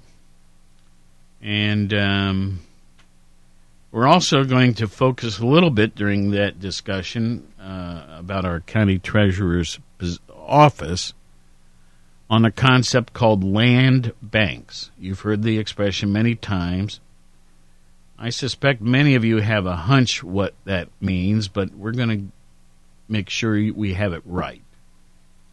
[1.43, 2.61] And um,
[3.93, 8.99] we're also going to focus a little bit during that discussion uh, about our county
[8.99, 9.79] treasurer's
[10.31, 11.13] office
[12.29, 14.91] on a concept called land banks.
[14.99, 17.01] You've heard the expression many times.
[18.19, 22.33] I suspect many of you have a hunch what that means, but we're going to
[23.09, 24.63] make sure we have it right.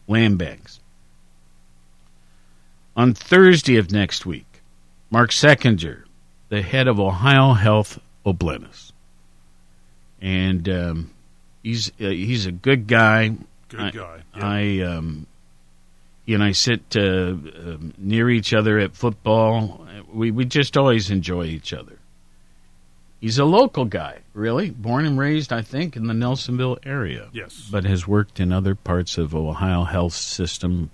[0.08, 0.80] Land banks.
[2.96, 4.62] On Thursday of next week,
[5.10, 6.04] Mark Seckinger,
[6.48, 8.92] the head of Ohio Health O'Bleness.
[10.20, 11.10] And um,
[11.62, 13.36] he's uh, he's a good guy.
[13.68, 14.22] Good I, guy.
[14.34, 15.26] I um,
[16.24, 19.86] he and I sit uh, uh, near each other at football.
[20.12, 21.98] We we just always enjoy each other.
[23.24, 27.30] He's a local guy, really, born and raised, I think, in the Nelsonville area.
[27.32, 27.70] Yes.
[27.72, 30.90] but has worked in other parts of Ohio health system.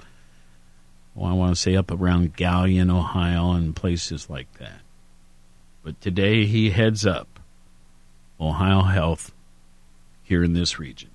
[1.17, 4.83] Well, I want to say up around Galion, Ohio, and places like that.
[5.83, 7.41] But today he heads up
[8.41, 9.33] Ohio Health
[10.23, 11.11] here in this region.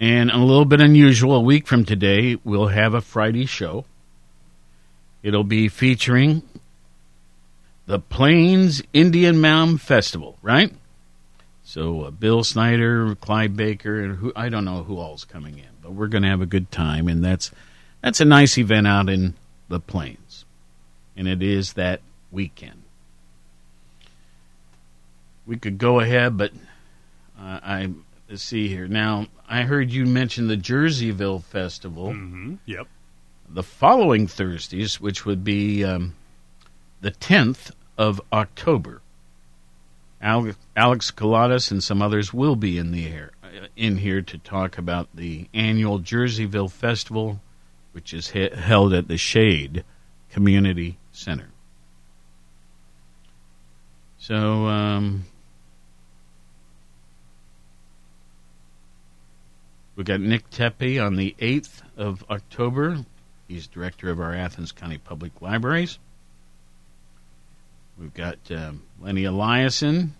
[0.00, 3.84] And a little bit unusual, a week from today, we'll have a Friday show.
[5.22, 6.42] It'll be featuring
[7.86, 10.72] the Plains Indian Mound Festival, right?
[11.62, 15.68] So uh, Bill Snyder, Clyde Baker, and who I don't know who all's coming in,
[15.82, 17.50] but we're going to have a good time, and that's
[18.02, 19.34] that's a nice event out in
[19.68, 20.44] the Plains,
[21.16, 22.82] and it is that weekend.
[25.46, 26.52] We could go ahead, but
[27.38, 27.90] uh, I
[28.28, 29.26] let's see here now.
[29.48, 32.08] I heard you mention the Jerseyville Festival.
[32.08, 32.54] Mm-hmm.
[32.66, 32.88] Yep.
[33.48, 36.14] The following Thursdays, which would be um,
[37.06, 39.00] the 10th of October,
[40.20, 40.56] Alex,
[41.12, 45.06] Kaladas and some others will be in the air uh, in here to talk about
[45.14, 47.40] the annual Jerseyville Festival,
[47.92, 49.84] which is he- held at the Shade
[50.30, 51.50] Community Center.
[54.18, 55.26] So, um,
[59.94, 63.04] we got Nick Tepe on the 8th of October.
[63.46, 66.00] He's director of our Athens County Public Libraries.
[67.98, 70.10] We've got um, Lenny Eliason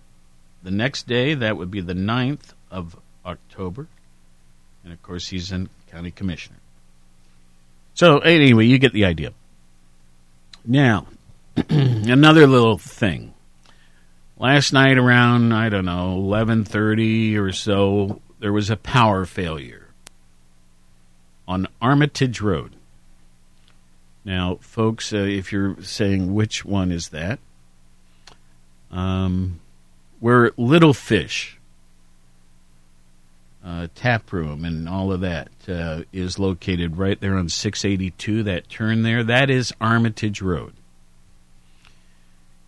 [0.62, 1.34] the next day.
[1.34, 3.86] That would be the 9th of October.
[4.82, 6.58] And of course, he's a county commissioner.
[7.94, 9.32] So, anyway, you get the idea.
[10.64, 11.06] Now,
[11.68, 13.34] another little thing.
[14.38, 19.88] Last night around, I don't know, 11:30 or so, there was a power failure
[21.48, 22.76] on Armitage Road.
[24.24, 27.38] Now, folks, uh, if you're saying which one is that,
[28.90, 29.60] um,
[30.20, 31.56] where Little Fish
[33.66, 38.44] uh, tap room and all of that uh, is located right there on 682.
[38.44, 40.72] That turn there, that is Armitage Road,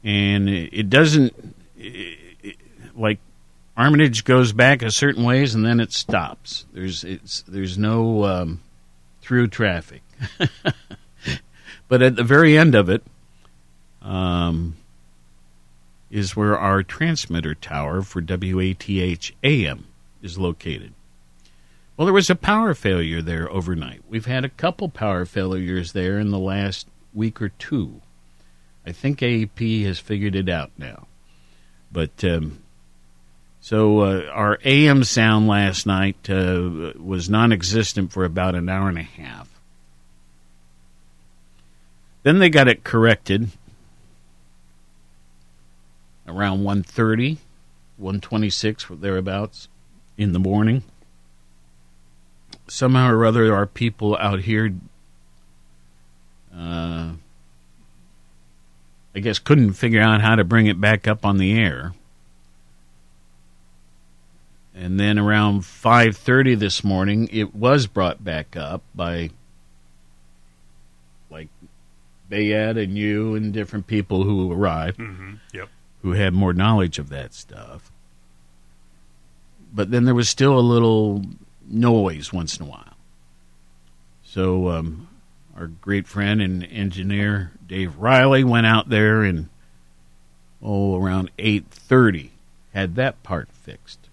[0.02, 2.56] and it doesn't it, it,
[2.96, 3.20] like
[3.76, 6.66] Armitage goes back a certain ways and then it stops.
[6.72, 8.60] There's it's there's no um,
[9.20, 10.02] through traffic,
[11.88, 13.04] but at the very end of it.
[14.02, 14.77] Um,
[16.10, 19.86] is where our transmitter tower for WATH AM
[20.22, 20.92] is located.
[21.96, 24.02] Well, there was a power failure there overnight.
[24.08, 28.00] We've had a couple power failures there in the last week or two.
[28.86, 31.08] I think AEP has figured it out now.
[31.90, 32.62] But um,
[33.60, 38.88] so uh, our AM sound last night uh, was non existent for about an hour
[38.88, 39.48] and a half.
[42.22, 43.50] Then they got it corrected
[46.28, 47.38] around 1.30,
[48.00, 49.68] 1.26, thereabouts,
[50.16, 50.82] in the morning.
[52.66, 54.74] Somehow or other, our people out here,
[56.54, 57.12] uh,
[59.14, 61.94] I guess, couldn't figure out how to bring it back up on the air.
[64.74, 69.30] And then around 5.30 this morning, it was brought back up by,
[71.30, 71.48] like,
[72.30, 75.34] Bayad and you and different people who arrived Mm-hmm.
[75.52, 75.68] Yep.
[76.02, 77.90] Who had more knowledge of that stuff.
[79.72, 81.22] But then there was still a little
[81.66, 82.96] noise once in a while.
[84.22, 85.08] So um,
[85.56, 89.48] our great friend and engineer Dave Riley went out there and
[90.62, 92.32] oh around eight thirty
[92.72, 94.08] had that part fixed.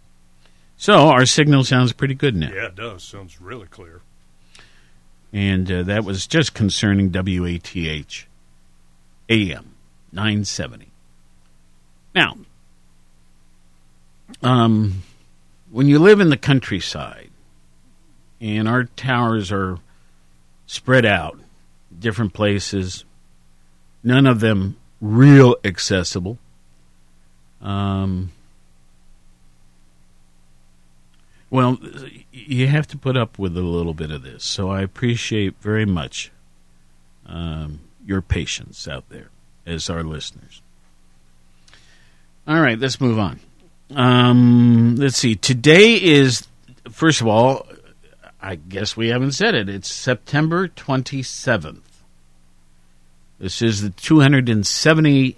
[0.77, 2.51] So our signal sounds pretty good now.
[2.53, 3.03] Yeah, it does.
[3.03, 4.01] Sounds really clear.
[5.31, 7.75] And uh, that was just concerning WATH
[9.29, 9.75] AM
[10.11, 10.91] 970.
[12.15, 12.37] Now,
[14.41, 15.03] um,
[15.69, 17.29] when you live in the countryside
[18.39, 19.79] and our towers are
[20.65, 21.37] spread out,
[21.99, 23.03] different places,
[24.01, 26.37] none of them real accessible.
[27.61, 28.31] Um,
[31.49, 31.77] well,
[32.31, 34.45] you have to put up with a little bit of this.
[34.45, 36.31] So I appreciate very much
[37.25, 39.29] um, your patience out there
[39.65, 40.61] as our listeners.
[42.47, 43.39] All right, let's move on.
[43.95, 45.35] Um, let's see.
[45.35, 46.47] Today is,
[46.91, 47.67] first of all,
[48.41, 49.67] I guess we haven't said it.
[49.69, 51.81] It's September 27th.
[53.39, 55.37] This is the 270,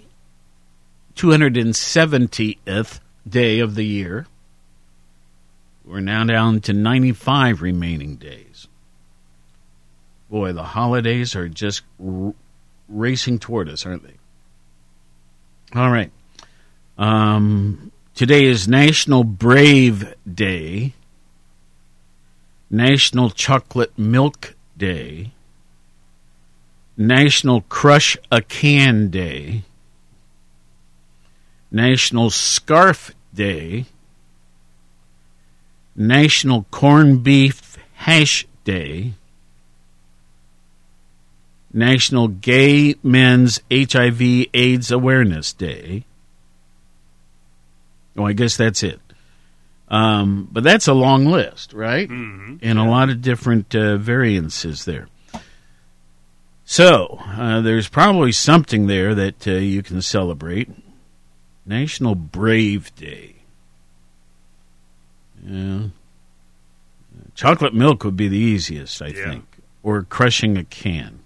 [1.16, 4.26] 270th day of the year.
[5.84, 8.68] We're now down to 95 remaining days.
[10.28, 12.34] Boy, the holidays are just r-
[12.88, 14.16] racing toward us, aren't they?
[15.74, 16.12] All right.
[16.98, 20.94] Um, today is National Brave Day,
[22.68, 25.30] National Chocolate Milk Day,
[26.96, 29.62] National Crush a Can Day,
[31.70, 33.86] National Scarf Day,
[35.94, 39.12] National Corned Beef Hash Day,
[41.72, 44.20] National Gay Men's HIV
[44.52, 46.02] AIDS Awareness Day.
[48.18, 49.00] Oh, I guess that's it.
[49.88, 52.08] Um, but that's a long list, right?
[52.08, 52.58] Mhm.
[52.60, 55.08] And a lot of different uh, variances there.
[56.64, 60.68] So, uh, there's probably something there that uh, you can celebrate.
[61.64, 63.36] National Brave Day.
[65.46, 65.84] Yeah.
[67.34, 69.30] Chocolate milk would be the easiest, I Yeah.
[69.30, 69.44] think.
[69.82, 71.20] Or crushing a can.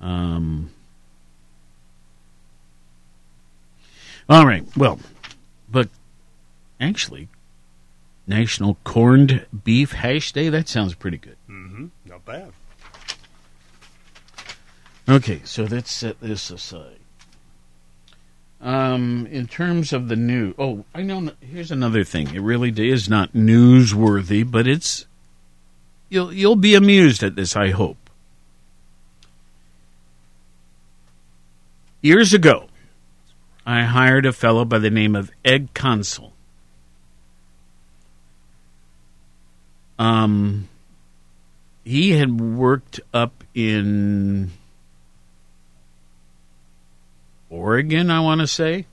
[0.00, 0.70] Um,
[4.30, 4.64] all right.
[4.76, 4.98] Well,
[5.68, 5.88] but
[6.80, 7.28] actually,
[8.26, 11.36] National Corned Beef Hash Day, that sounds pretty good.
[11.48, 11.86] Mm-hmm.
[12.06, 12.52] Not bad.
[15.08, 17.00] Okay, so let's set this aside.
[18.60, 21.32] Um, in terms of the new, oh, I know.
[21.40, 22.32] Here's another thing.
[22.34, 25.06] It really is not newsworthy, but it's
[26.08, 27.56] you'll you'll be amused at this.
[27.56, 27.96] I hope.
[32.02, 32.69] Years ago,
[33.66, 36.32] I hired a fellow by the name of Ed Consul.
[39.98, 40.68] Um,
[41.84, 44.50] he had worked up in
[47.50, 48.86] Oregon, I want to say.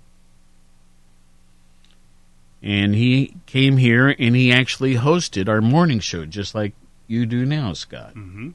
[2.62, 6.74] And he came here and he actually hosted our morning show, just like
[7.08, 8.16] you do now, Scott.
[8.16, 8.50] Mm-hmm.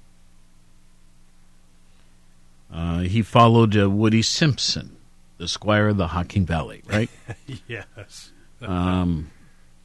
[2.70, 4.96] Uh, he followed uh, Woody Simpson,
[5.42, 7.10] the squire of the Hocking Valley, right?
[7.66, 8.30] yes.
[8.62, 9.28] um,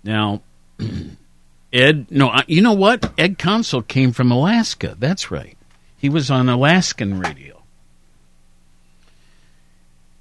[0.03, 0.43] now,
[1.73, 3.11] Ed, no, you know what?
[3.17, 4.95] Ed Consul came from Alaska.
[4.99, 5.57] That's right.
[5.97, 7.63] He was on Alaskan radio.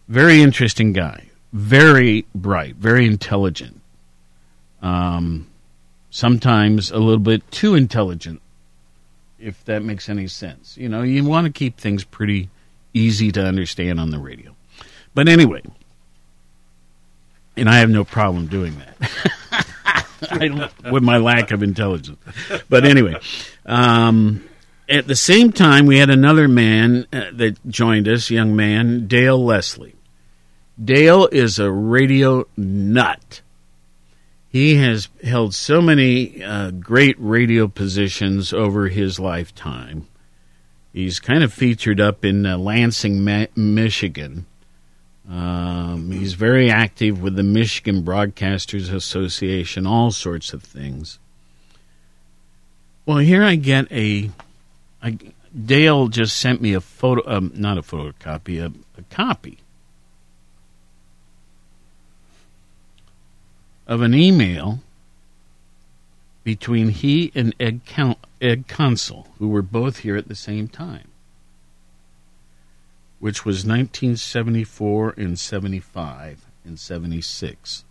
[0.09, 1.27] Very interesting guy.
[1.53, 2.77] Very bright.
[2.77, 3.83] Very intelligent.
[4.81, 5.49] Um,
[6.09, 8.41] sometimes a little bit too intelligent,
[9.39, 10.79] if that makes any sense.
[10.79, 12.49] You know, you want to keep things pretty
[12.95, 14.56] easy to understand on the radio.
[15.17, 15.63] But anyway,
[17.57, 19.67] and I have no problem doing that.
[20.31, 22.19] I with my lack of intelligence.
[22.69, 23.15] But anyway,
[23.65, 24.47] um,
[24.91, 29.43] at the same time, we had another man uh, that joined us, young man, Dale
[29.43, 29.95] Leslie.
[30.85, 33.41] Dale is a radio nut.
[34.51, 40.09] He has held so many uh, great radio positions over his lifetime.
[40.93, 44.45] He's kind of featured up in uh, Lansing, Ma- Michigan.
[45.29, 51.19] Um, he's very active with the Michigan Broadcasters Association, all sorts of things.
[53.05, 54.31] Well, here I get a.
[55.65, 59.59] Dale just sent me a photo, um, not a photocopy, a, a copy
[63.87, 64.81] of an email
[66.45, 67.81] between he and Ed,
[68.41, 71.09] Ed Consul, who were both here at the same time,
[73.27, 77.85] which was 1974 and 75 and 76.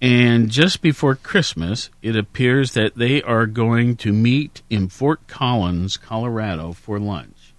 [0.00, 5.98] And just before Christmas, it appears that they are going to meet in Fort Collins,
[5.98, 7.52] Colorado for lunch.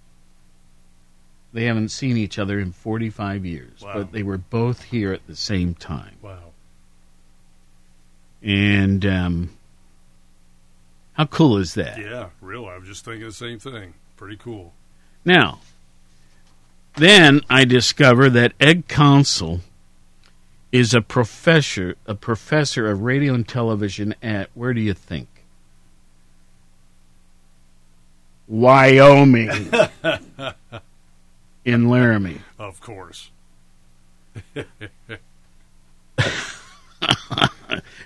[1.52, 3.92] They haven't seen each other in 45 years, Wow.
[3.94, 6.16] but they were both here at the same time.
[6.20, 6.50] Wow.
[8.42, 9.50] And um,
[11.18, 11.98] how cool is that?
[11.98, 12.66] Yeah, real.
[12.66, 13.94] I was just thinking the same thing.
[14.16, 14.72] Pretty cool.
[15.24, 15.58] Now,
[16.96, 19.62] then I discover that Ed Consul
[20.70, 25.26] is a professor, a professor of radio and television at where do you think?
[28.46, 29.50] Wyoming
[31.64, 32.42] in Laramie.
[32.60, 33.30] Of course.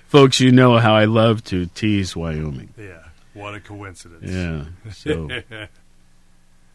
[0.07, 2.73] Folks, you know how I love to tease Wyoming.
[2.77, 3.02] Yeah.
[3.33, 4.31] What a coincidence.
[4.31, 4.65] Yeah.
[4.93, 5.27] So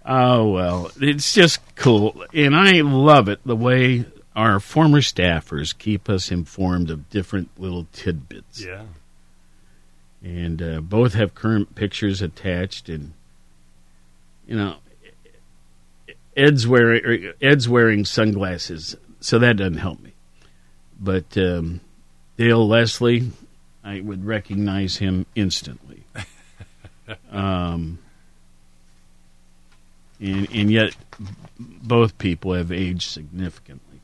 [0.05, 6.09] Oh well, it's just cool, and I love it the way our former staffers keep
[6.09, 8.65] us informed of different little tidbits.
[8.65, 8.85] Yeah.
[10.23, 13.13] and uh, both have current pictures attached, and
[14.47, 14.77] you know,
[16.37, 20.13] Ed's wearing Ed's wearing sunglasses, so that doesn't help me.
[20.99, 21.81] But um,
[22.39, 23.31] Dale Leslie,
[23.85, 26.05] I would recognize him instantly.
[27.31, 27.99] um,
[30.21, 30.97] and and yet,
[31.59, 34.01] both people have aged significantly,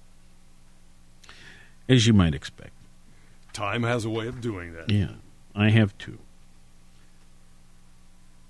[1.89, 2.71] as you might expect.
[3.53, 4.91] Time has a way of doing that.
[4.91, 5.13] Yeah,
[5.55, 6.19] I have too.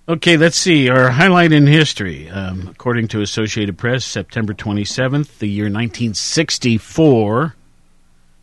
[0.07, 0.91] Okay, let's see.
[0.91, 2.29] Our highlight in history.
[2.29, 7.57] Um, according to Associated Press, September 27th, the year 1964,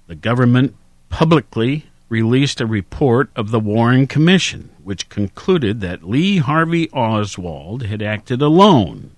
[0.07, 0.76] the government
[1.09, 8.01] publicly released a report of the Warren Commission, which concluded that Lee Harvey Oswald had
[8.01, 9.11] acted alone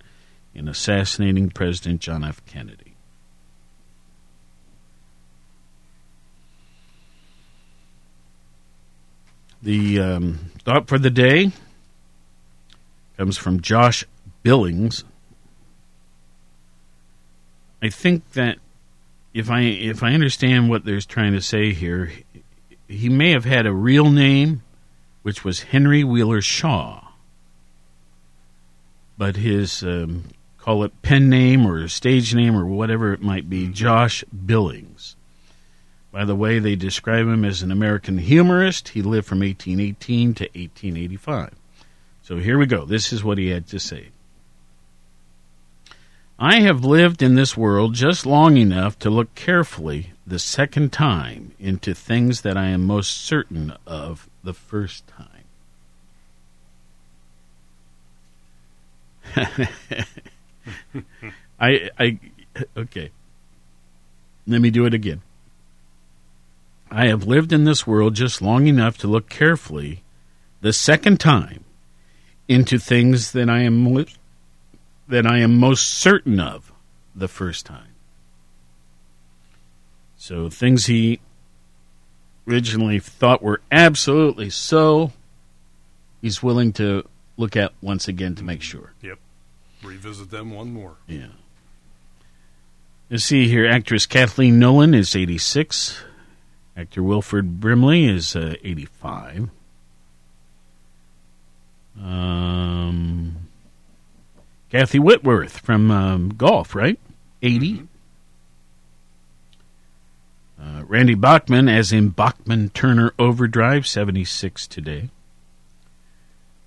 [0.53, 2.45] in assassinating President John F.
[2.45, 2.95] Kennedy.
[9.61, 11.51] The um, thought for the day
[13.17, 14.03] comes from Josh
[14.43, 15.05] Billings.
[17.81, 18.57] I think that
[19.33, 22.11] if I if I understand what they're trying to say here,
[22.87, 24.63] he may have had a real name,
[25.23, 27.07] which was Henry Wheeler Shaw,
[29.17, 30.25] but his um,
[30.57, 35.15] call it pen name or stage name or whatever it might be, Josh Billings.
[36.11, 38.89] By the way, they describe him as an American humorist.
[38.89, 41.55] He lived from 1818 to 1885.
[42.21, 42.85] So here we go.
[42.85, 44.09] This is what he had to say.
[46.37, 51.51] I have lived in this world just long enough to look carefully the second time
[51.59, 55.27] into things that I am most certain of the first time.
[61.59, 62.19] I I
[62.77, 63.11] okay.
[64.45, 65.21] Let me do it again.
[66.91, 70.03] I have lived in this world just long enough to look carefully
[70.61, 71.63] the second time
[72.47, 74.05] into things that I am
[75.07, 76.71] that I am most certain of
[77.15, 77.92] the first time.
[80.23, 81.19] So things he
[82.47, 85.11] originally thought were absolutely so,
[86.21, 87.03] he's willing to
[87.35, 88.93] look at once again to make sure.
[89.01, 89.19] Yep.
[89.83, 90.95] Revisit them one more.
[91.07, 91.27] Yeah.
[93.09, 93.67] Let's see here.
[93.67, 96.01] Actress Kathleen Nolan is 86.
[96.77, 99.49] Actor Wilford Brimley is uh, 85.
[102.01, 103.35] Um,
[104.71, 106.97] Kathy Whitworth from um, golf, right?
[107.41, 107.89] 80.
[110.63, 115.09] Uh, Randy Bachman, as in Bachman Turner Overdrive, 76 today.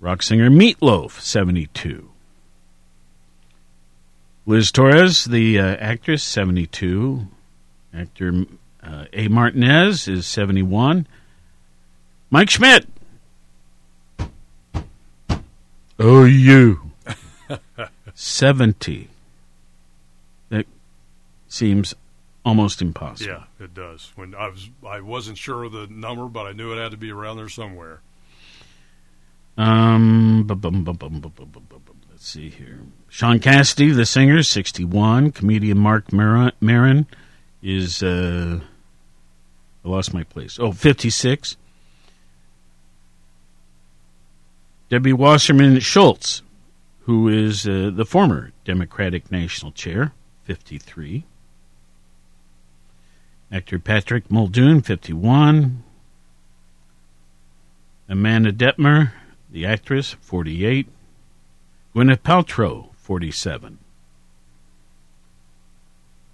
[0.01, 2.11] Rock singer Meatloaf, 72.
[4.45, 7.27] Liz Torres, the uh, actress, 72.
[7.95, 8.45] Actor
[8.83, 9.29] uh, A.
[9.29, 11.07] Martinez is 71.
[12.29, 12.87] Mike Schmidt.
[15.99, 16.93] Oh, you.
[18.15, 19.09] 70.
[20.51, 20.67] That
[21.49, 21.95] seems
[22.47, 23.31] almost impossible.
[23.31, 24.13] Yeah, it does.
[24.15, 26.97] When I was, I wasn't sure of the number, but I knew it had to
[26.97, 28.01] be around there somewhere.
[29.59, 32.81] Um, let's see here.
[33.09, 35.33] Shaun Cassidy, the singer, sixty-one.
[35.33, 37.07] Comedian Marc Maron
[37.63, 38.03] is.
[38.03, 38.61] Uh,
[39.85, 40.59] I lost my place.
[40.59, 41.57] Oh, 56.
[44.89, 46.43] Debbie Wasserman Schultz,
[47.03, 50.13] who is uh, the former Democratic National Chair,
[50.45, 51.25] 53.
[53.51, 55.83] Actor Patrick Muldoon, 51.
[58.09, 59.13] Amanda Detmer,
[59.51, 60.89] the actress, 48.
[61.95, 63.79] Gwyneth Paltrow, 47.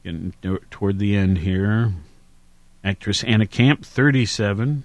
[0.04, 0.32] Getting
[0.70, 1.92] toward the end here.
[2.82, 4.84] Actress Anna Camp, 37.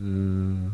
[0.00, 0.70] Uh,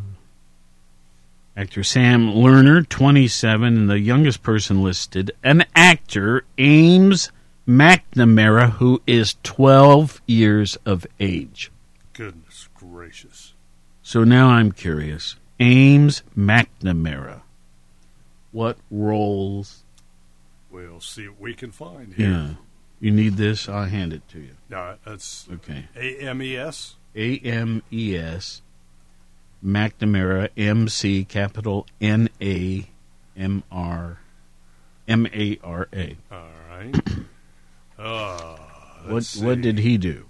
[1.57, 7.31] actor Sam Lerner, 27, and the youngest person listed, an actor, Ames
[7.67, 11.71] McNamara, who is 12 years of age.
[12.13, 13.55] Goodness gracious.
[14.03, 15.37] So now I'm curious.
[15.59, 17.43] Ames McNamara.
[18.53, 19.85] What roles?
[20.71, 22.29] We'll see what we can find here.
[22.29, 22.49] Yeah.
[23.01, 23.69] You need this?
[23.69, 24.57] I'll hand it to you.
[24.69, 25.89] No, that's Okay.
[25.97, 26.97] A M E S.
[27.15, 28.63] A M E S
[29.65, 32.87] McNamara M C capital N A
[33.37, 34.19] M R
[35.09, 36.17] M A R A.
[36.33, 36.39] All
[36.69, 36.95] right.
[37.99, 38.57] Uh,
[39.05, 40.25] What let's what did he do?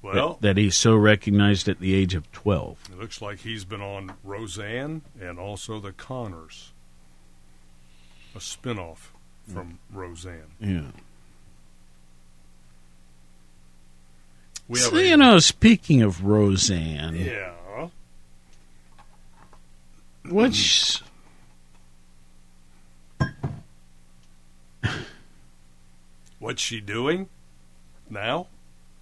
[0.00, 2.78] Well- that, that he's so recognized at the age of 12.
[2.92, 6.72] It looks like he's been on Roseanne and also The Connors,
[8.34, 9.08] a spinoff
[9.46, 10.52] from Roseanne.
[10.58, 10.84] Yeah.
[14.68, 17.52] We have So, a- you know, speaking of Roseanne, Yeah.
[20.28, 21.02] What's
[26.44, 27.30] What's she doing
[28.10, 28.48] now?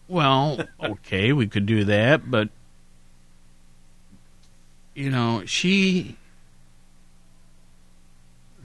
[0.07, 2.51] Well, okay, we could do that, but
[4.95, 6.17] you know, she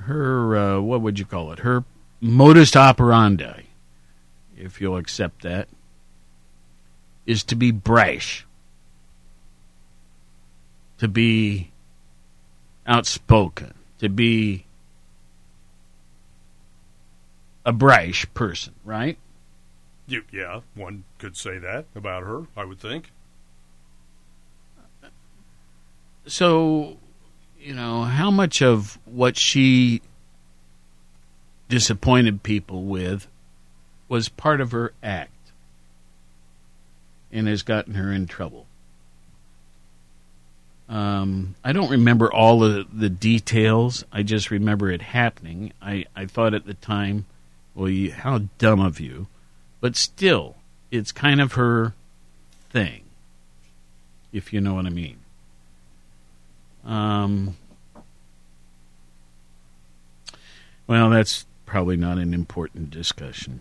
[0.02, 1.60] her uh, what would you call it?
[1.60, 1.86] Her
[2.22, 3.64] modus operandi,
[4.56, 5.68] if you'll accept that,
[7.26, 8.46] is to be brash,
[11.00, 11.72] to be
[12.88, 14.66] outspoken, to be
[17.66, 19.18] a brash person, right?
[20.08, 23.12] You, yeah, one could say that about her, I would think.
[26.26, 26.98] So,
[27.60, 30.02] you know, how much of what she
[31.68, 33.28] disappointed people with
[34.08, 35.52] was part of her act
[37.32, 38.67] and has gotten her in trouble?
[40.90, 44.06] Um, I don't remember all of the details.
[44.12, 45.74] I just remember it happening.
[45.82, 47.26] I, I thought at the time,
[47.76, 49.28] well, you, how dumb of you.
[49.82, 50.56] But still,
[50.90, 51.94] it's kind of her
[52.70, 53.04] thing,
[54.32, 55.18] if you know what I mean.
[56.86, 57.58] Um,
[60.88, 63.60] well, that's probably not an important discussion.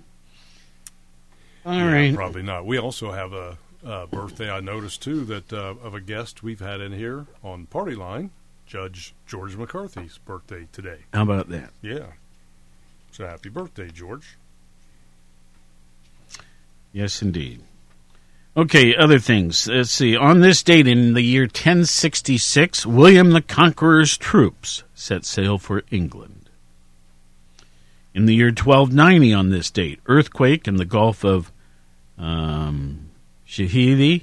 [1.65, 2.15] All Yeah, right.
[2.15, 2.65] Probably not.
[2.65, 6.61] We also have a, a birthday I noticed too that uh, of a guest we've
[6.61, 8.31] had in here on Party Line,
[8.67, 11.01] Judge George McCarthy's birthday today.
[11.13, 11.71] How about that?
[11.83, 12.07] Yeah.
[13.13, 14.37] So happy birthday, George.
[16.93, 17.63] Yes, indeed.
[18.57, 19.69] Okay, other things.
[19.69, 20.17] Let's see.
[20.17, 26.49] On this date in the year 1066, William the Conqueror's troops set sail for England.
[28.15, 31.53] In the year 1290, on this date, earthquake in the Gulf of
[32.17, 33.06] um,
[33.49, 34.23] Shahidi,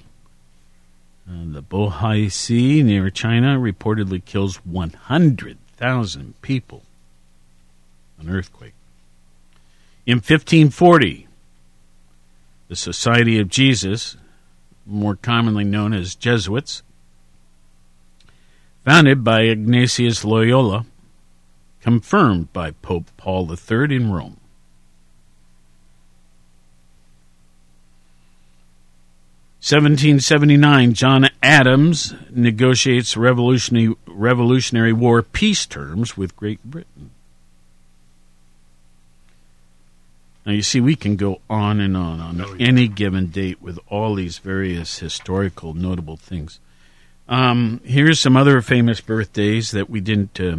[1.30, 6.84] uh, the Bohai Sea near China, reportedly kills 100,000 people.
[8.19, 8.74] An earthquake.
[10.05, 11.28] In 1540,
[12.67, 14.17] the Society of Jesus,
[14.86, 16.84] more commonly known as Jesuits,
[18.84, 20.86] founded by Ignatius Loyola,
[21.82, 24.38] confirmed by Pope Paul III in Rome.
[29.64, 37.11] Seventeen seventy nine, John Adams negotiates revolutionary Revolutionary War peace terms with Great Britain.
[40.45, 44.16] Now, you see, we can go on and on on any given date with all
[44.16, 46.59] these various historical notable things.
[47.30, 50.57] Um, here's some other famous birthdays that we didn't uh,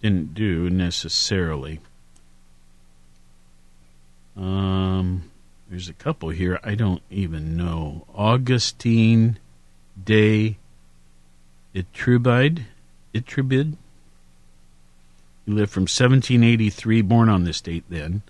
[0.00, 1.80] didn't do necessarily.
[4.36, 5.29] Um,
[5.70, 8.04] there's a couple here I don't even know.
[8.12, 9.38] Augustine
[10.02, 10.58] de
[11.74, 12.64] Itribide,
[13.14, 13.76] Itribid.
[15.46, 18.22] He lived from 1783, born on this date then,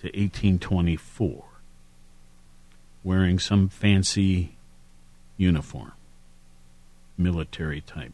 [0.00, 1.44] to 1824,
[3.04, 4.56] wearing some fancy
[5.36, 5.92] uniform,
[7.16, 8.12] military type.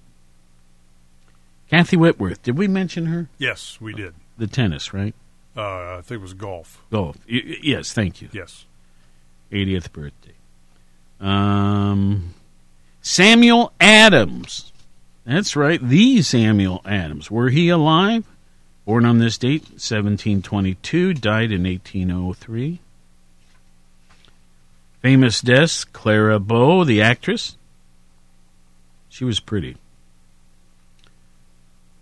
[1.68, 3.28] Kathy Whitworth, did we mention her?
[3.38, 4.14] Yes, we did.
[4.36, 5.14] The tennis, right?
[5.56, 6.82] Uh, I think it was golf.
[6.90, 7.16] Golf.
[7.30, 8.28] Y- yes, thank you.
[8.32, 8.64] Yes.
[9.50, 10.32] 80th birthday.
[11.20, 12.34] Um,
[13.00, 14.72] Samuel Adams.
[15.24, 17.30] That's right, the Samuel Adams.
[17.30, 18.24] Were he alive?
[18.84, 22.80] Born on this date, 1722, died in 1803.
[25.00, 27.56] Famous deaths Clara Bow, the actress.
[29.08, 29.76] She was pretty.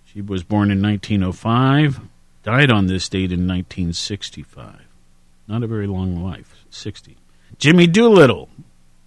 [0.06, 2.00] She was born in 1905,
[2.42, 4.82] died on this date in 1965.
[5.48, 7.16] Not a very long life, 60.
[7.58, 8.48] Jimmy Doolittle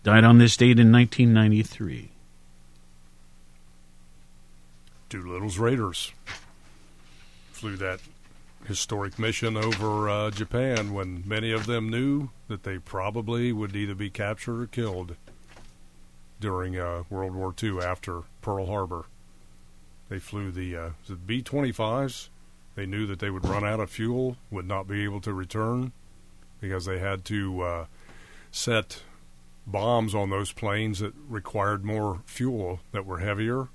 [0.03, 2.11] died on this date in 1993.
[5.09, 6.11] Doolittle's Raiders
[7.51, 7.99] flew that
[8.65, 13.95] historic mission over uh, Japan when many of them knew that they probably would either
[13.95, 15.15] be captured or killed
[16.39, 19.05] during uh, World War II after Pearl Harbor.
[20.09, 20.89] They flew the uh,
[21.25, 22.29] B 25s.
[22.75, 25.91] They knew that they would run out of fuel, would not be able to return
[26.59, 27.85] because they had to uh,
[28.51, 29.03] set
[29.67, 33.67] bombs on those planes that required more fuel that were heavier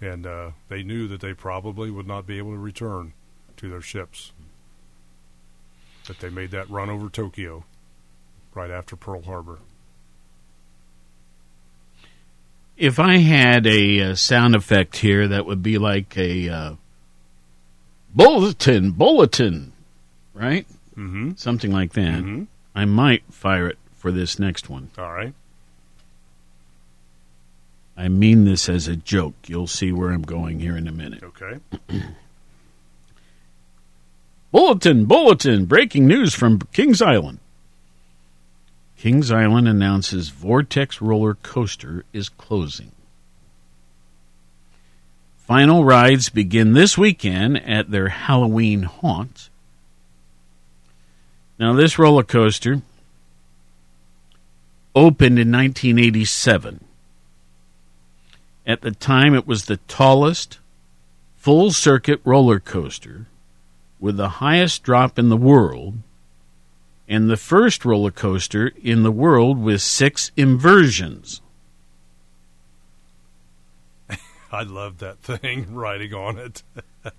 [0.00, 3.12] and uh, they knew that they probably would not be able to return
[3.56, 4.32] to their ships.
[6.06, 7.64] But they made that run over Tokyo.
[8.54, 9.58] right after Pearl Harbor.
[12.76, 16.74] If I had a, uh sound effect here, that would be like a uh,
[18.16, 19.72] bulletin, bulletin,
[20.34, 20.66] right?
[20.96, 21.32] Mm-hmm.
[21.36, 22.46] Something like that.
[22.74, 24.90] I might fire it for this next one.
[24.98, 25.34] All right.
[27.96, 29.34] I mean this as a joke.
[29.46, 31.22] You'll see where I'm going here in a minute.
[31.22, 31.60] Okay.
[34.52, 37.40] Bulletin, bulletin, breaking news from Kings Island.
[38.96, 42.92] Kings Island announces Vortex roller coaster is closing.
[45.46, 49.48] Final rides begin this weekend at their Halloween haunt.
[51.56, 52.82] Now, this roller coaster
[54.92, 56.84] opened in 1987.
[58.66, 60.58] At the time, it was the tallest
[61.36, 63.26] full circuit roller coaster
[64.00, 65.98] with the highest drop in the world
[67.08, 71.40] and the first roller coaster in the world with six inversions.
[74.56, 76.62] I love that thing riding on it.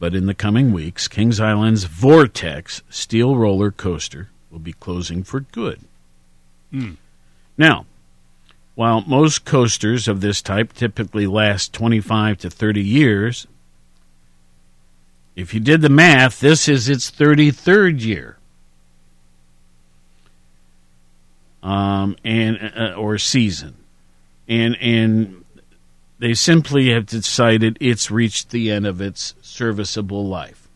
[0.00, 5.40] But in the coming weeks, Kings Island's Vortex steel roller coaster will be closing for
[5.40, 5.80] good.
[6.70, 6.92] Hmm.
[7.56, 7.84] Now,
[8.76, 13.48] while most coasters of this type typically last 25 to 30 years,
[15.34, 18.38] if you did the math, this is its 33rd year.
[21.60, 23.74] Um, and uh, or season.
[24.48, 25.44] And and
[26.18, 30.68] they simply have decided it's reached the end of its serviceable life.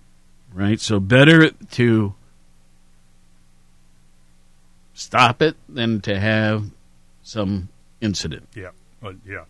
[0.52, 0.80] Right?
[0.80, 2.14] So better to
[4.94, 6.70] stop it than to have
[7.22, 7.68] some
[8.00, 8.48] incident.
[8.54, 8.70] Yeah.
[9.02, 9.44] Uh, yeah.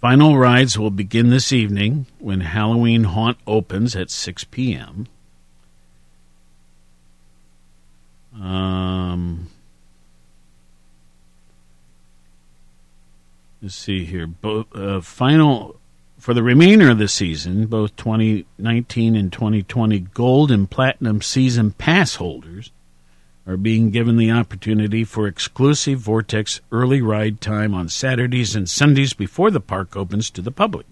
[0.00, 5.06] Final rides will begin this evening when Halloween Haunt opens at 6 p.m.
[8.34, 9.48] Um,
[13.62, 14.26] let's see here.
[14.26, 15.76] Both uh, final
[16.18, 22.16] for the remainder of the season, both 2019 and 2020 gold and platinum season pass
[22.16, 22.70] holders
[23.46, 29.14] are being given the opportunity for exclusive Vortex early ride time on Saturdays and Sundays
[29.14, 30.86] before the park opens to the public.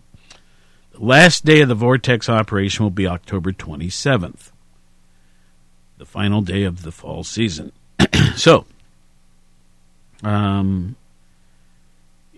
[0.92, 4.50] The last day of the Vortex operation will be October 27th,
[5.98, 7.70] the final day of the fall season.
[8.34, 8.64] so,
[10.24, 10.96] um,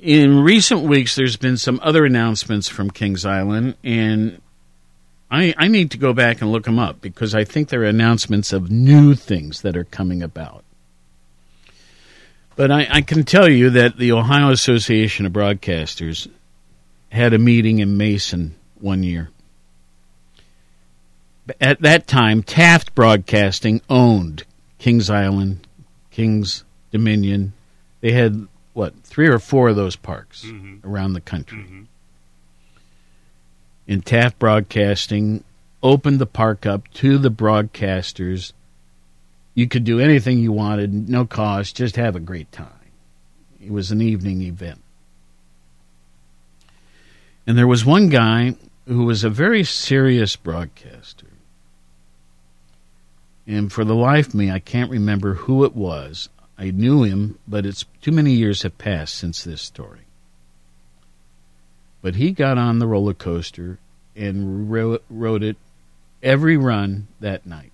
[0.02, 4.40] in recent weeks, there's been some other announcements from Kings Island, and
[5.30, 8.52] I, I need to go back and look them up because I think they're announcements
[8.52, 10.64] of new things that are coming about.
[12.56, 16.28] But I, I can tell you that the Ohio Association of Broadcasters
[17.10, 19.30] had a meeting in Mason one year.
[21.60, 24.44] At that time, Taft Broadcasting owned
[24.78, 25.66] Kings Island,
[26.10, 27.52] Kings Dominion.
[28.00, 30.86] They had, what, three or four of those parks mm-hmm.
[30.88, 31.82] around the country mm-hmm.
[33.88, 35.44] and Taft Broadcasting
[35.82, 38.52] opened the park up to the broadcasters.
[39.54, 42.68] You could do anything you wanted, no cost, just have a great time.
[43.60, 44.80] It was an evening event.
[47.46, 48.54] And there was one guy
[48.86, 51.26] who was a very serious broadcaster.
[53.46, 56.28] And for the life of me, I can't remember who it was.
[56.60, 60.00] I knew him, but it's too many years have passed since this story.
[62.02, 63.78] But he got on the roller coaster
[64.14, 65.56] and ro- rode it
[66.22, 67.72] every run that night.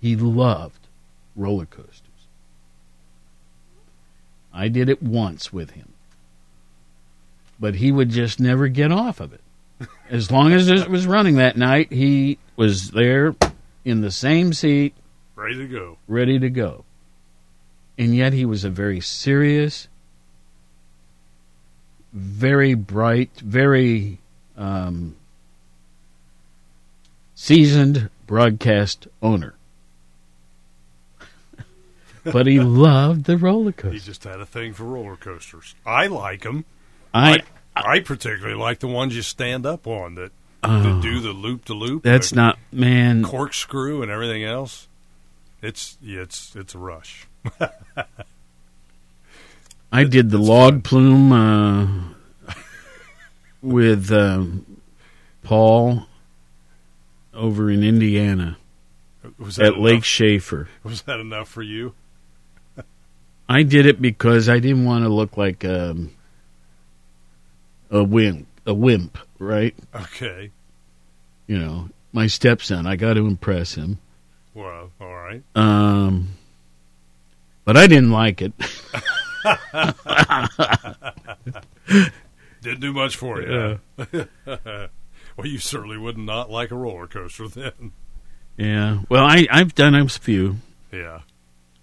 [0.00, 0.78] He loved
[1.36, 2.00] roller coasters.
[4.54, 5.92] I did it once with him.
[7.60, 9.40] But he would just never get off of it.
[10.08, 13.34] As long as it was running that night, he was there
[13.84, 14.94] in the same seat,
[15.36, 15.98] Ready to go.
[16.08, 16.84] ready to go.
[17.98, 19.86] And yet he was a very serious,
[22.12, 24.18] very bright, very
[24.56, 25.14] um,
[27.34, 29.54] seasoned broadcast owner.
[32.24, 33.92] but he loved the roller coaster.
[33.92, 35.74] He just had a thing for roller coasters.
[35.84, 36.64] I like them.
[37.12, 37.42] I-
[37.74, 40.30] I, particularly like the ones you stand up on that,
[40.62, 40.82] Oh.
[40.82, 42.02] that do the loop to loop.
[42.04, 43.24] That's not man.
[43.24, 44.86] corkscrew and everything else.
[45.62, 47.26] It's yeah, it's it's a rush.
[49.92, 51.86] I did the log flume uh,
[53.60, 54.80] with um,
[55.42, 56.06] Paul
[57.34, 58.56] over in Indiana
[59.38, 60.04] Was that at Lake enough?
[60.04, 60.68] Shafer.
[60.82, 61.94] Was that enough for you?
[63.48, 66.12] I did it because I didn't want to look like um,
[67.90, 68.46] a wimp.
[68.64, 69.74] A wimp, right?
[69.94, 70.50] Okay.
[71.46, 72.86] You know, my stepson.
[72.86, 73.98] I got to impress him.
[74.54, 75.42] Well, all right.
[75.54, 76.28] Um,
[77.64, 78.52] but I didn't like it.
[82.62, 83.80] Didn't do much for you.
[84.46, 87.92] well, you certainly would not like a roller coaster then.
[88.56, 89.00] Yeah.
[89.08, 90.56] Well, I I've done a few,
[90.92, 91.20] Yeah,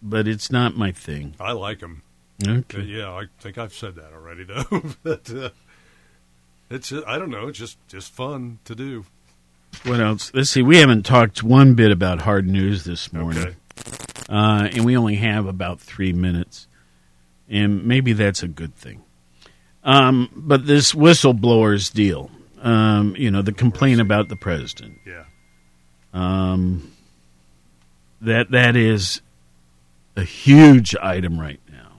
[0.02, 1.36] but it's not my thing.
[1.40, 2.04] I like them.
[2.48, 2.82] Okay.
[2.84, 4.84] yeah, I think I've said that already, though.
[5.04, 5.50] but uh,
[6.70, 9.06] it's I don't know, it's just just fun to do.
[9.84, 10.32] What else?
[10.34, 10.62] Let's see.
[10.64, 13.56] We haven't talked one bit about hard news this morning, Okay.
[14.30, 16.68] Uh, and we only have about three minutes,
[17.50, 19.02] and maybe that's a good thing.
[19.84, 22.30] Um, but this whistleblowers deal,
[22.62, 25.00] um, you know, the complaint about the president.
[25.06, 25.24] Yeah.
[26.14, 26.92] Um,
[28.22, 29.22] that that is
[30.16, 31.92] a huge item right now,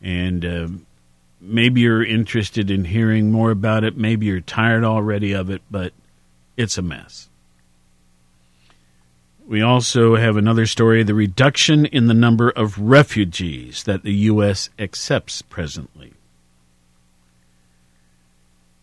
[0.00, 0.68] and uh,
[1.40, 3.96] maybe you're interested in hearing more about it.
[3.96, 5.92] Maybe you're tired already of it, but
[6.56, 7.27] it's a mess.
[9.48, 14.68] We also have another story: the reduction in the number of refugees that the U.S.
[14.78, 16.12] accepts presently.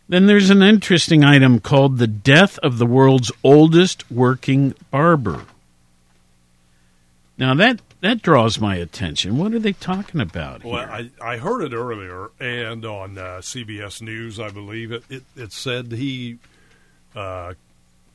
[0.10, 5.46] Then there's an interesting item called the death of the world's oldest working barber.
[7.38, 9.38] Now that that draws my attention.
[9.38, 10.74] What are they talking about here?
[10.74, 15.04] Well, I, I heard it earlier, and on uh, CBS News, I believe it.
[15.10, 16.40] It, it said he
[17.16, 17.54] uh,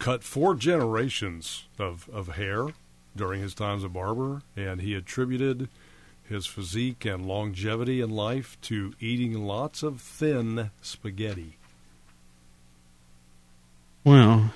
[0.00, 2.68] cut four generations of, of hair
[3.14, 5.68] during his time as a barber, and he attributed
[6.24, 11.58] his physique and longevity in life to eating lots of thin spaghetti.
[14.04, 14.52] Well,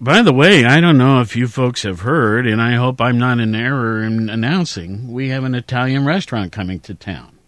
[0.00, 3.18] by the way, I don't know if you folks have heard, and I hope I'm
[3.18, 7.38] not in error in announcing we have an Italian restaurant coming to town.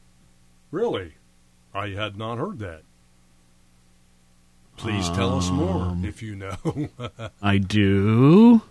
[0.71, 1.15] Really?
[1.75, 2.83] I had not heard that.
[4.77, 6.57] Please tell us more Um, if you know.
[7.43, 8.63] I do.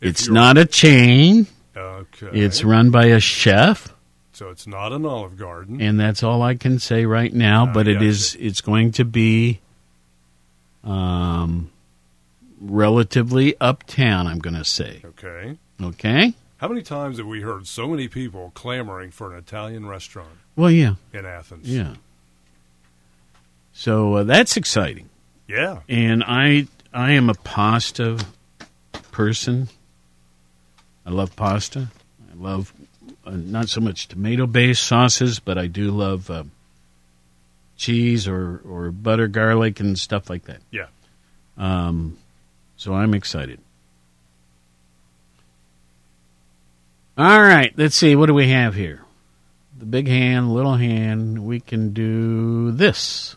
[0.00, 1.46] If it's you're- not a chain.
[1.76, 2.28] Okay.
[2.32, 3.94] It's run by a chef,
[4.32, 5.80] so it's not an Olive Garden.
[5.80, 7.64] and that's all I can say right now.
[7.66, 8.06] But it gotcha.
[8.06, 8.36] is.
[8.38, 9.60] It's going to be,
[10.84, 11.70] um,
[12.60, 14.26] relatively uptown.
[14.26, 15.00] I'm going to say.
[15.04, 15.56] Okay.
[15.82, 16.34] Okay.
[16.58, 20.70] How many times have we heard so many people clamoring for an Italian restaurant Well,
[20.70, 20.94] yeah.
[21.12, 21.68] in Athens?
[21.68, 21.94] Yeah.
[23.72, 25.08] So uh, that's exciting.
[25.48, 25.80] Yeah.
[25.88, 28.18] And I I am a pasta
[29.10, 29.68] person.
[31.04, 31.88] I love pasta.
[32.30, 32.72] I love
[33.26, 36.44] uh, not so much tomato based sauces, but I do love uh,
[37.76, 40.60] cheese or or butter, garlic, and stuff like that.
[40.70, 40.86] Yeah.
[41.56, 42.18] Um,
[42.76, 43.60] so I'm excited.
[47.18, 48.16] All right, let's see.
[48.16, 49.04] What do we have here?
[49.78, 51.44] The big hand, little hand.
[51.44, 53.36] We can do this.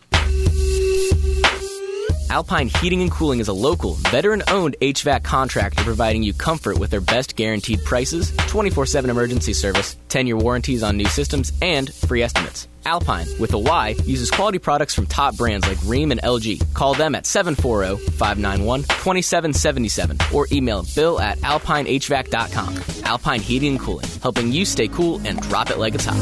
[2.30, 6.89] Alpine Heating and Cooling is a local, veteran owned HVAC contractor providing you comfort with
[6.89, 11.93] their best guaranteed prices, 24 7 emergency service, 10 year warranties on new systems, and
[11.93, 12.70] free estimates.
[12.86, 16.74] Alpine, with a Y, uses quality products from top brands like Rheem and LG.
[16.74, 23.03] Call them at 740 591 2777 or email bill at alpinehvac.com.
[23.03, 26.16] Alpine Heating and Cooling, helping you stay cool and drop it like it's hot.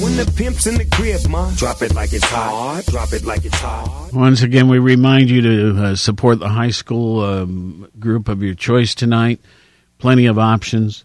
[0.00, 2.84] When the pimp's in the crib, ma, drop it like it's hot.
[2.86, 4.08] Drop it like it's hot.
[4.14, 8.54] Once again, we remind you to uh, support the high school um, group of your
[8.54, 9.38] choice tonight.
[9.98, 11.04] Plenty of options.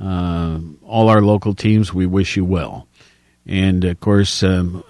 [0.00, 2.86] Uh, all our local teams, we wish you well.
[3.46, 4.84] And of course, um,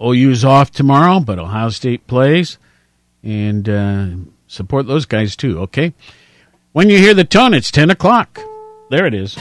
[0.00, 2.58] OU's off tomorrow, but Ohio State plays.
[3.22, 4.06] And uh,
[4.46, 5.94] support those guys too, okay?
[6.72, 8.40] When you hear the tone, it's 10 o'clock.
[8.90, 9.36] There it is.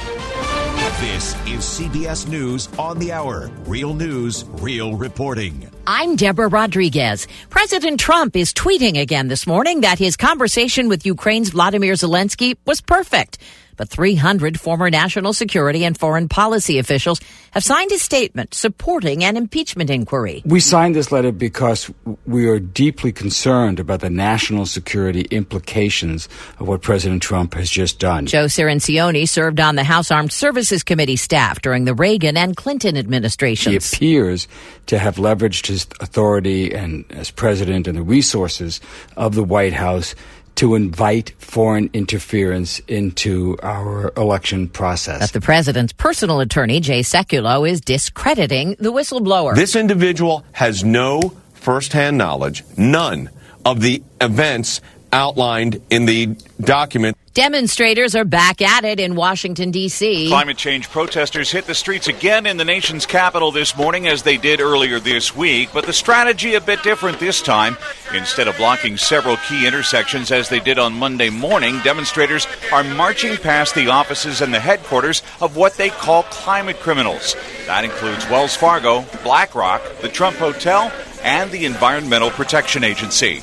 [0.99, 3.51] This is CBS News on the Hour.
[3.65, 5.69] Real news, real reporting.
[5.85, 7.27] I'm Deborah Rodriguez.
[7.49, 12.79] President Trump is tweeting again this morning that his conversation with Ukraine's Vladimir Zelensky was
[12.79, 13.37] perfect.
[13.75, 17.19] But 300 former national security and foreign policy officials
[17.51, 20.41] have signed a statement supporting an impeachment inquiry.
[20.45, 21.91] We signed this letter because
[22.25, 26.27] we are deeply concerned about the national security implications
[26.59, 28.25] of what President Trump has just done.
[28.25, 32.97] Joe Cirincione served on the House Armed Services Committee staff during the Reagan and Clinton
[32.97, 33.91] administrations.
[33.91, 34.47] He appears
[34.87, 38.81] to have leveraged his authority and as president and the resources
[39.15, 40.15] of the White House
[40.55, 45.19] to invite foreign interference into our election process.
[45.19, 49.55] But the president's personal attorney, Jay Sekulow, is discrediting the whistleblower.
[49.55, 53.29] This individual has no firsthand knowledge, none
[53.65, 54.81] of the events
[55.11, 57.17] outlined in the document.
[57.33, 60.27] Demonstrators are back at it in Washington, D.C.
[60.27, 64.37] Climate change protesters hit the streets again in the nation's capital this morning as they
[64.37, 67.75] did earlier this week, but the strategy a bit different this time.
[68.13, 73.35] Instead of blocking several key intersections as they did on Monday morning, demonstrators are marching
[73.37, 77.35] past the offices and the headquarters of what they call climate criminals.
[77.65, 80.91] That includes Wells Fargo, BlackRock, the Trump Hotel,
[81.23, 83.41] and the Environmental Protection Agency.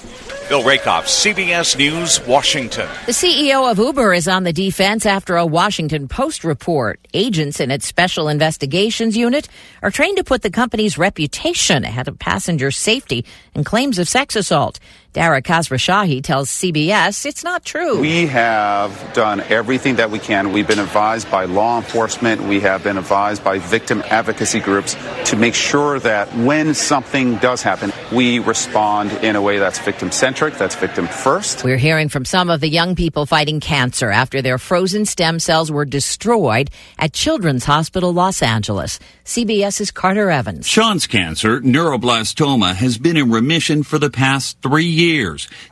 [0.50, 2.88] Bill Rehkopf, CBS News, Washington.
[3.06, 6.98] The CEO of Uber is on the defense after a Washington Post report.
[7.14, 9.48] Agents in its special investigations unit
[9.80, 13.24] are trained to put the company's reputation ahead of passenger safety
[13.54, 14.80] and claims of sex assault.
[15.12, 17.98] Dara Khosrowshahi tells CBS it's not true.
[18.00, 20.52] We have done everything that we can.
[20.52, 25.36] We've been advised by law enforcement, we have been advised by victim advocacy groups to
[25.36, 30.54] make sure that when something does happen, we respond in a way that's victim centric,
[30.54, 31.64] that's victim first.
[31.64, 35.72] We're hearing from some of the young people fighting cancer after their frozen stem cells
[35.72, 39.00] were destroyed at Children's Hospital Los Angeles.
[39.24, 40.68] CBS's Carter Evans.
[40.68, 44.99] Sean's cancer, neuroblastoma, has been in remission for the past three years.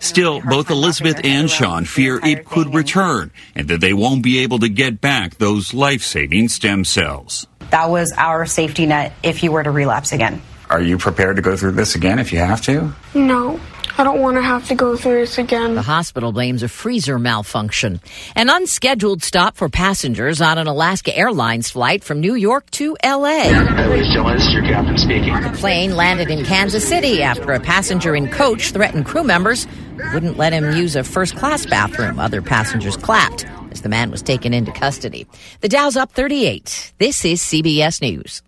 [0.00, 4.58] Still, both Elizabeth and Sean fear it could return and that they won't be able
[4.60, 7.46] to get back those life saving stem cells.
[7.70, 10.40] That was our safety net if you were to relapse again.
[10.70, 12.94] Are you prepared to go through this again if you have to?
[13.14, 13.60] No.
[13.98, 15.74] I don't want to have to go through this again.
[15.74, 18.00] The hospital blames a freezer malfunction.
[18.36, 23.52] An unscheduled stop for passengers on an Alaska Airlines flight from New York to L.A.
[23.52, 29.66] The plane landed in Kansas City after a passenger and coach threatened crew members
[30.14, 32.20] wouldn't let him use a first class bathroom.
[32.20, 35.26] Other passengers clapped as the man was taken into custody.
[35.60, 36.92] The Dow's up 38.
[36.98, 38.42] This is CBS News.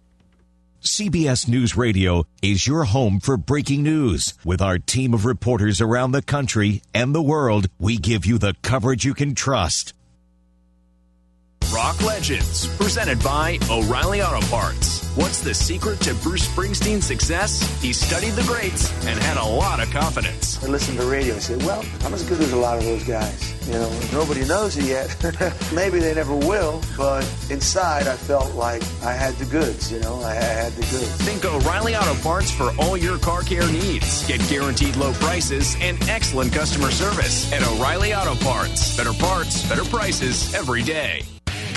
[0.82, 4.32] CBS News Radio is your home for breaking news.
[4.46, 8.54] With our team of reporters around the country and the world, we give you the
[8.62, 9.92] coverage you can trust.
[11.72, 15.06] Rock Legends, presented by O'Reilly Auto Parts.
[15.14, 17.62] What's the secret to Bruce Springsteen's success?
[17.80, 20.62] He studied the greats and had a lot of confidence.
[20.64, 22.84] I listened to the radio and said, well, I'm as good as a lot of
[22.84, 23.54] those guys.
[23.68, 25.14] You know, nobody knows it yet.
[25.72, 30.20] Maybe they never will, but inside I felt like I had the goods, you know,
[30.22, 31.08] I had the goods.
[31.22, 34.26] Think O'Reilly Auto Parts for all your car care needs.
[34.26, 38.96] Get guaranteed low prices and excellent customer service at O'Reilly Auto Parts.
[38.96, 41.22] Better parts, better prices every day.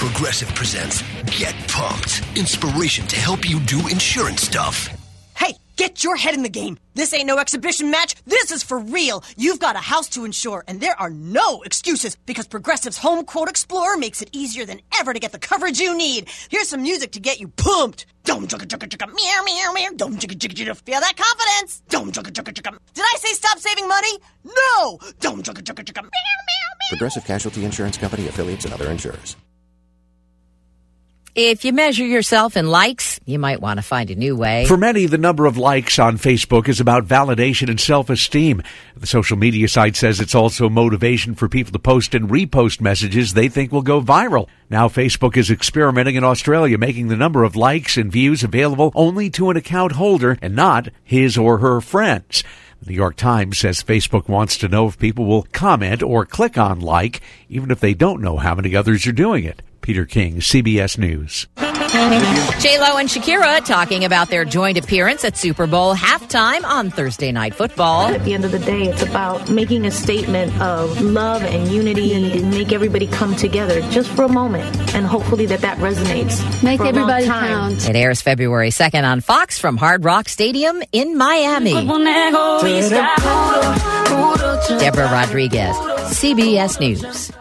[0.07, 1.01] Progressive presents
[1.39, 2.23] Get Pumped.
[2.35, 4.89] Inspiration to help you do insurance stuff.
[5.33, 6.77] Hey, get your head in the game.
[6.93, 8.15] This ain't no exhibition match.
[8.25, 9.23] This is for real.
[9.37, 13.47] You've got a house to insure, and there are no excuses because Progressive's Home Quote
[13.47, 16.29] Explorer makes it easier than ever to get the coverage you need.
[16.49, 18.05] Here's some music to get you pumped.
[18.25, 19.91] Dum chugga chugga chugga meow meow meow.
[19.95, 20.75] Dum chugga chugga chugga.
[20.81, 21.81] Feel that confidence?
[21.87, 22.77] Dum chugga chugga chugga.
[22.93, 24.19] Did I say stop saving money?
[24.43, 24.99] No.
[25.21, 26.01] Dum chugga chugga chugga.
[26.03, 26.89] Meow meow.
[26.89, 29.37] Progressive Casualty Insurance Company affiliates and other insurers.
[31.35, 34.67] If you measure yourself in likes, you might want to find a new way.
[34.67, 38.61] For many, the number of likes on Facebook is about validation and self esteem.
[38.95, 43.33] The social media site says it's also motivation for people to post and repost messages
[43.33, 44.47] they think will go viral.
[44.69, 49.31] Now, Facebook is experimenting in Australia, making the number of likes and views available only
[49.31, 52.43] to an account holder and not his or her friends.
[52.79, 56.59] The New York Times says Facebook wants to know if people will comment or click
[56.59, 59.63] on like, even if they don't know how many others are doing it.
[59.83, 61.45] Peter King, CBS News.
[62.59, 67.31] J Lo and Shakira talking about their joint appearance at Super Bowl halftime on Thursday
[67.31, 68.07] Night Football.
[68.07, 72.13] At the end of the day, it's about making a statement of love and unity
[72.13, 76.41] and make everybody come together just for a moment, and hopefully that that resonates.
[76.63, 77.87] Make everybody count.
[77.87, 81.73] It airs February 2nd on Fox from Hard Rock Stadium in Miami.
[84.79, 85.75] Deborah Rodriguez,
[86.15, 87.31] CBS News.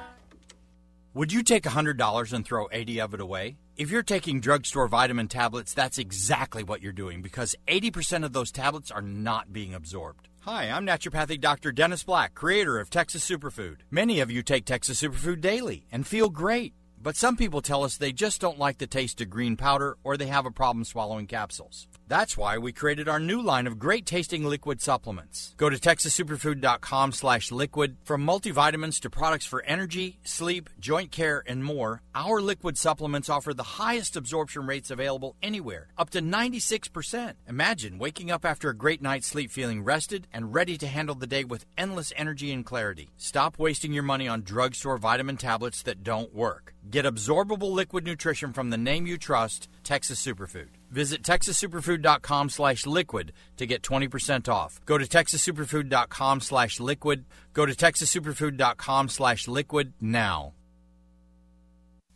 [1.15, 3.59] Would you take $100 and throw 80 of it away?
[3.77, 8.51] If you're taking drugstore vitamin tablets, that's exactly what you're doing because 80% of those
[8.51, 10.29] tablets are not being absorbed.
[10.41, 11.71] Hi, I'm naturopathic Dr.
[11.71, 13.81] Dennis Black, creator of Texas Superfood.
[13.91, 17.99] Many of you take Texas Superfood daily and feel great, but some people tell us
[17.99, 21.27] they just don't like the taste of green powder or they have a problem swallowing
[21.27, 21.89] capsules.
[22.13, 25.55] That's why we created our new line of great tasting liquid supplements.
[25.57, 27.97] Go to texassuperfood.com slash liquid.
[28.05, 33.55] From multivitamins to products for energy, sleep, joint care, and more, our liquid supplements offer
[33.55, 37.33] the highest absorption rates available anywhere, up to 96%.
[37.49, 41.27] Imagine waking up after a great night's sleep feeling rested and ready to handle the
[41.27, 43.09] day with endless energy and clarity.
[43.17, 46.75] Stop wasting your money on drugstore vitamin tablets that don't work.
[46.91, 50.69] Get absorbable liquid nutrition from the name you trust, Texas Superfood.
[50.93, 54.79] Visit texassuperfood.com slash liquid to get 20% off.
[54.85, 57.25] Go to texassuperfood.com slash liquid.
[57.55, 60.53] Go to texassuperfood.com slash liquid now.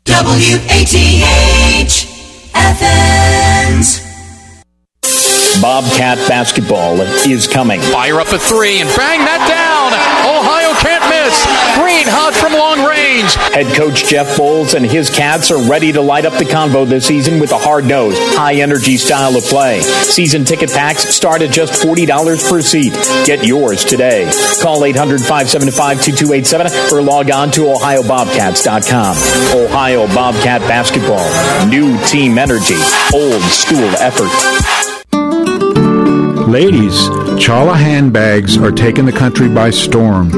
[0.07, 0.97] WATH
[2.55, 4.16] Athens.
[5.61, 7.81] Bobcat basketball is coming.
[7.81, 9.89] Fire up a three and bang that down.
[10.29, 11.33] Ohio can't miss.
[11.81, 13.35] Green hot from long range.
[13.55, 17.07] Head coach Jeff Boals and his Cats are ready to light up the convo this
[17.07, 19.81] season with a hard nosed, high energy style of play.
[19.81, 22.93] Season ticket packs start at just $40 per seat.
[23.25, 24.31] Get yours today.
[24.63, 29.17] Call 800 575 2287 or log on to OhioBobcats.com.
[29.59, 31.27] Ohio Bobcat basketball.
[31.69, 32.77] New team energy.
[33.15, 34.86] Old school effort.
[36.57, 40.31] Ladies, Chala handbags are taking the country by storm.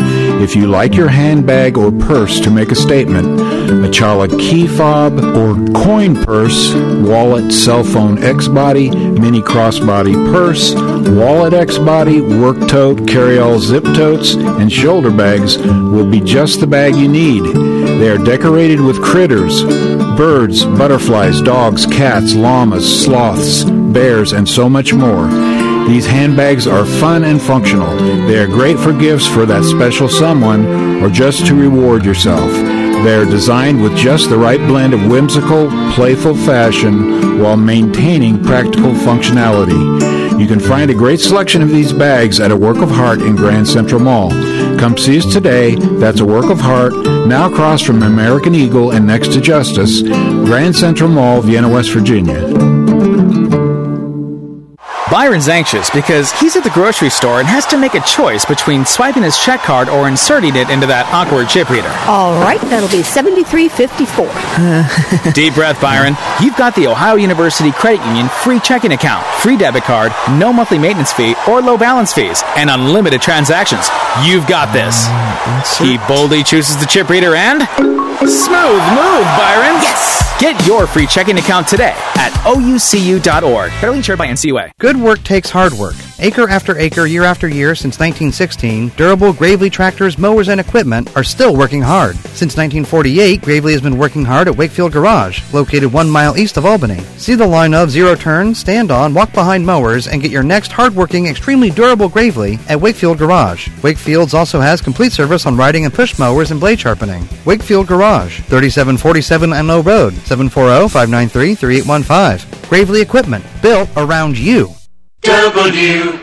[0.43, 5.21] If you like your handbag or purse to make a statement, a Chala key fob
[5.21, 10.75] or coin purse, wallet, cell phone X body, mini crossbody purse,
[11.09, 16.59] wallet X body, work tote, carry all zip totes, and shoulder bags will be just
[16.59, 17.45] the bag you need.
[17.45, 19.63] They are decorated with critters,
[20.17, 25.48] birds, butterflies, dogs, cats, llamas, sloths, bears, and so much more.
[25.89, 27.97] These handbags are fun and functional.
[28.27, 32.53] They are great for gifts for that special someone or just to reward yourself.
[32.53, 38.93] They are designed with just the right blend of whimsical, playful fashion while maintaining practical
[38.93, 40.39] functionality.
[40.39, 43.35] You can find a great selection of these bags at a Work of Heart in
[43.35, 44.31] Grand Central Mall.
[44.79, 45.75] Come see us today.
[45.75, 46.93] That's a Work of Heart,
[47.27, 52.78] now across from American Eagle and next to Justice, Grand Central Mall, Vienna, West Virginia.
[55.11, 58.85] Byron's anxious because he's at the grocery store and has to make a choice between
[58.85, 61.89] swiping his check card or inserting it into that awkward chip reader.
[62.05, 64.29] All right, that'll be seventy-three fifty-four.
[65.33, 66.17] Deep breath, Byron.
[66.43, 70.79] You've got the Ohio University Credit Union free checking account, free debit card, no monthly
[70.79, 73.89] maintenance fee or low balance fees, and unlimited transactions.
[74.25, 75.07] You've got this.
[75.07, 77.63] Mm, he boldly chooses the chip reader and
[78.27, 79.77] smooth move, Byron.
[79.83, 80.19] Yes.
[80.41, 83.71] Get your free checking account today at oucu.org.
[83.71, 84.71] Federally insured by NCUA.
[84.79, 85.97] Good work takes hard work.
[86.21, 91.23] Acre after acre, year after year, since 1916, durable Gravely tractors, mowers, and equipment are
[91.23, 92.17] still working hard.
[92.17, 96.67] Since 1948, Gravely has been working hard at Wakefield Garage, located one mile east of
[96.67, 96.99] Albany.
[97.19, 100.73] See the line of zero turn, stand on, walk behind mowers, and get your next
[100.73, 103.69] hard-working, extremely durable Gravely at Wakefield Garage.
[103.85, 107.29] Wakefield's also has complete service on riding and push mowers and blade sharpening.
[107.45, 112.69] Wakefield Garage, 3747 Enlow Road, 740-593-3815.
[112.69, 114.75] Gravely Equipment, built around you.
[115.23, 116.19] W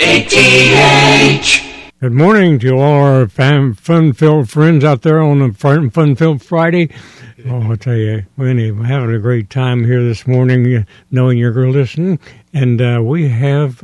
[0.00, 1.64] A T H.
[2.00, 6.90] Good morning to all our fun-filled friends out there on a fun-filled Friday.
[7.46, 12.18] Oh, I'll tell you, we're having a great time here this morning, knowing you're listening.
[12.52, 13.82] And uh, we have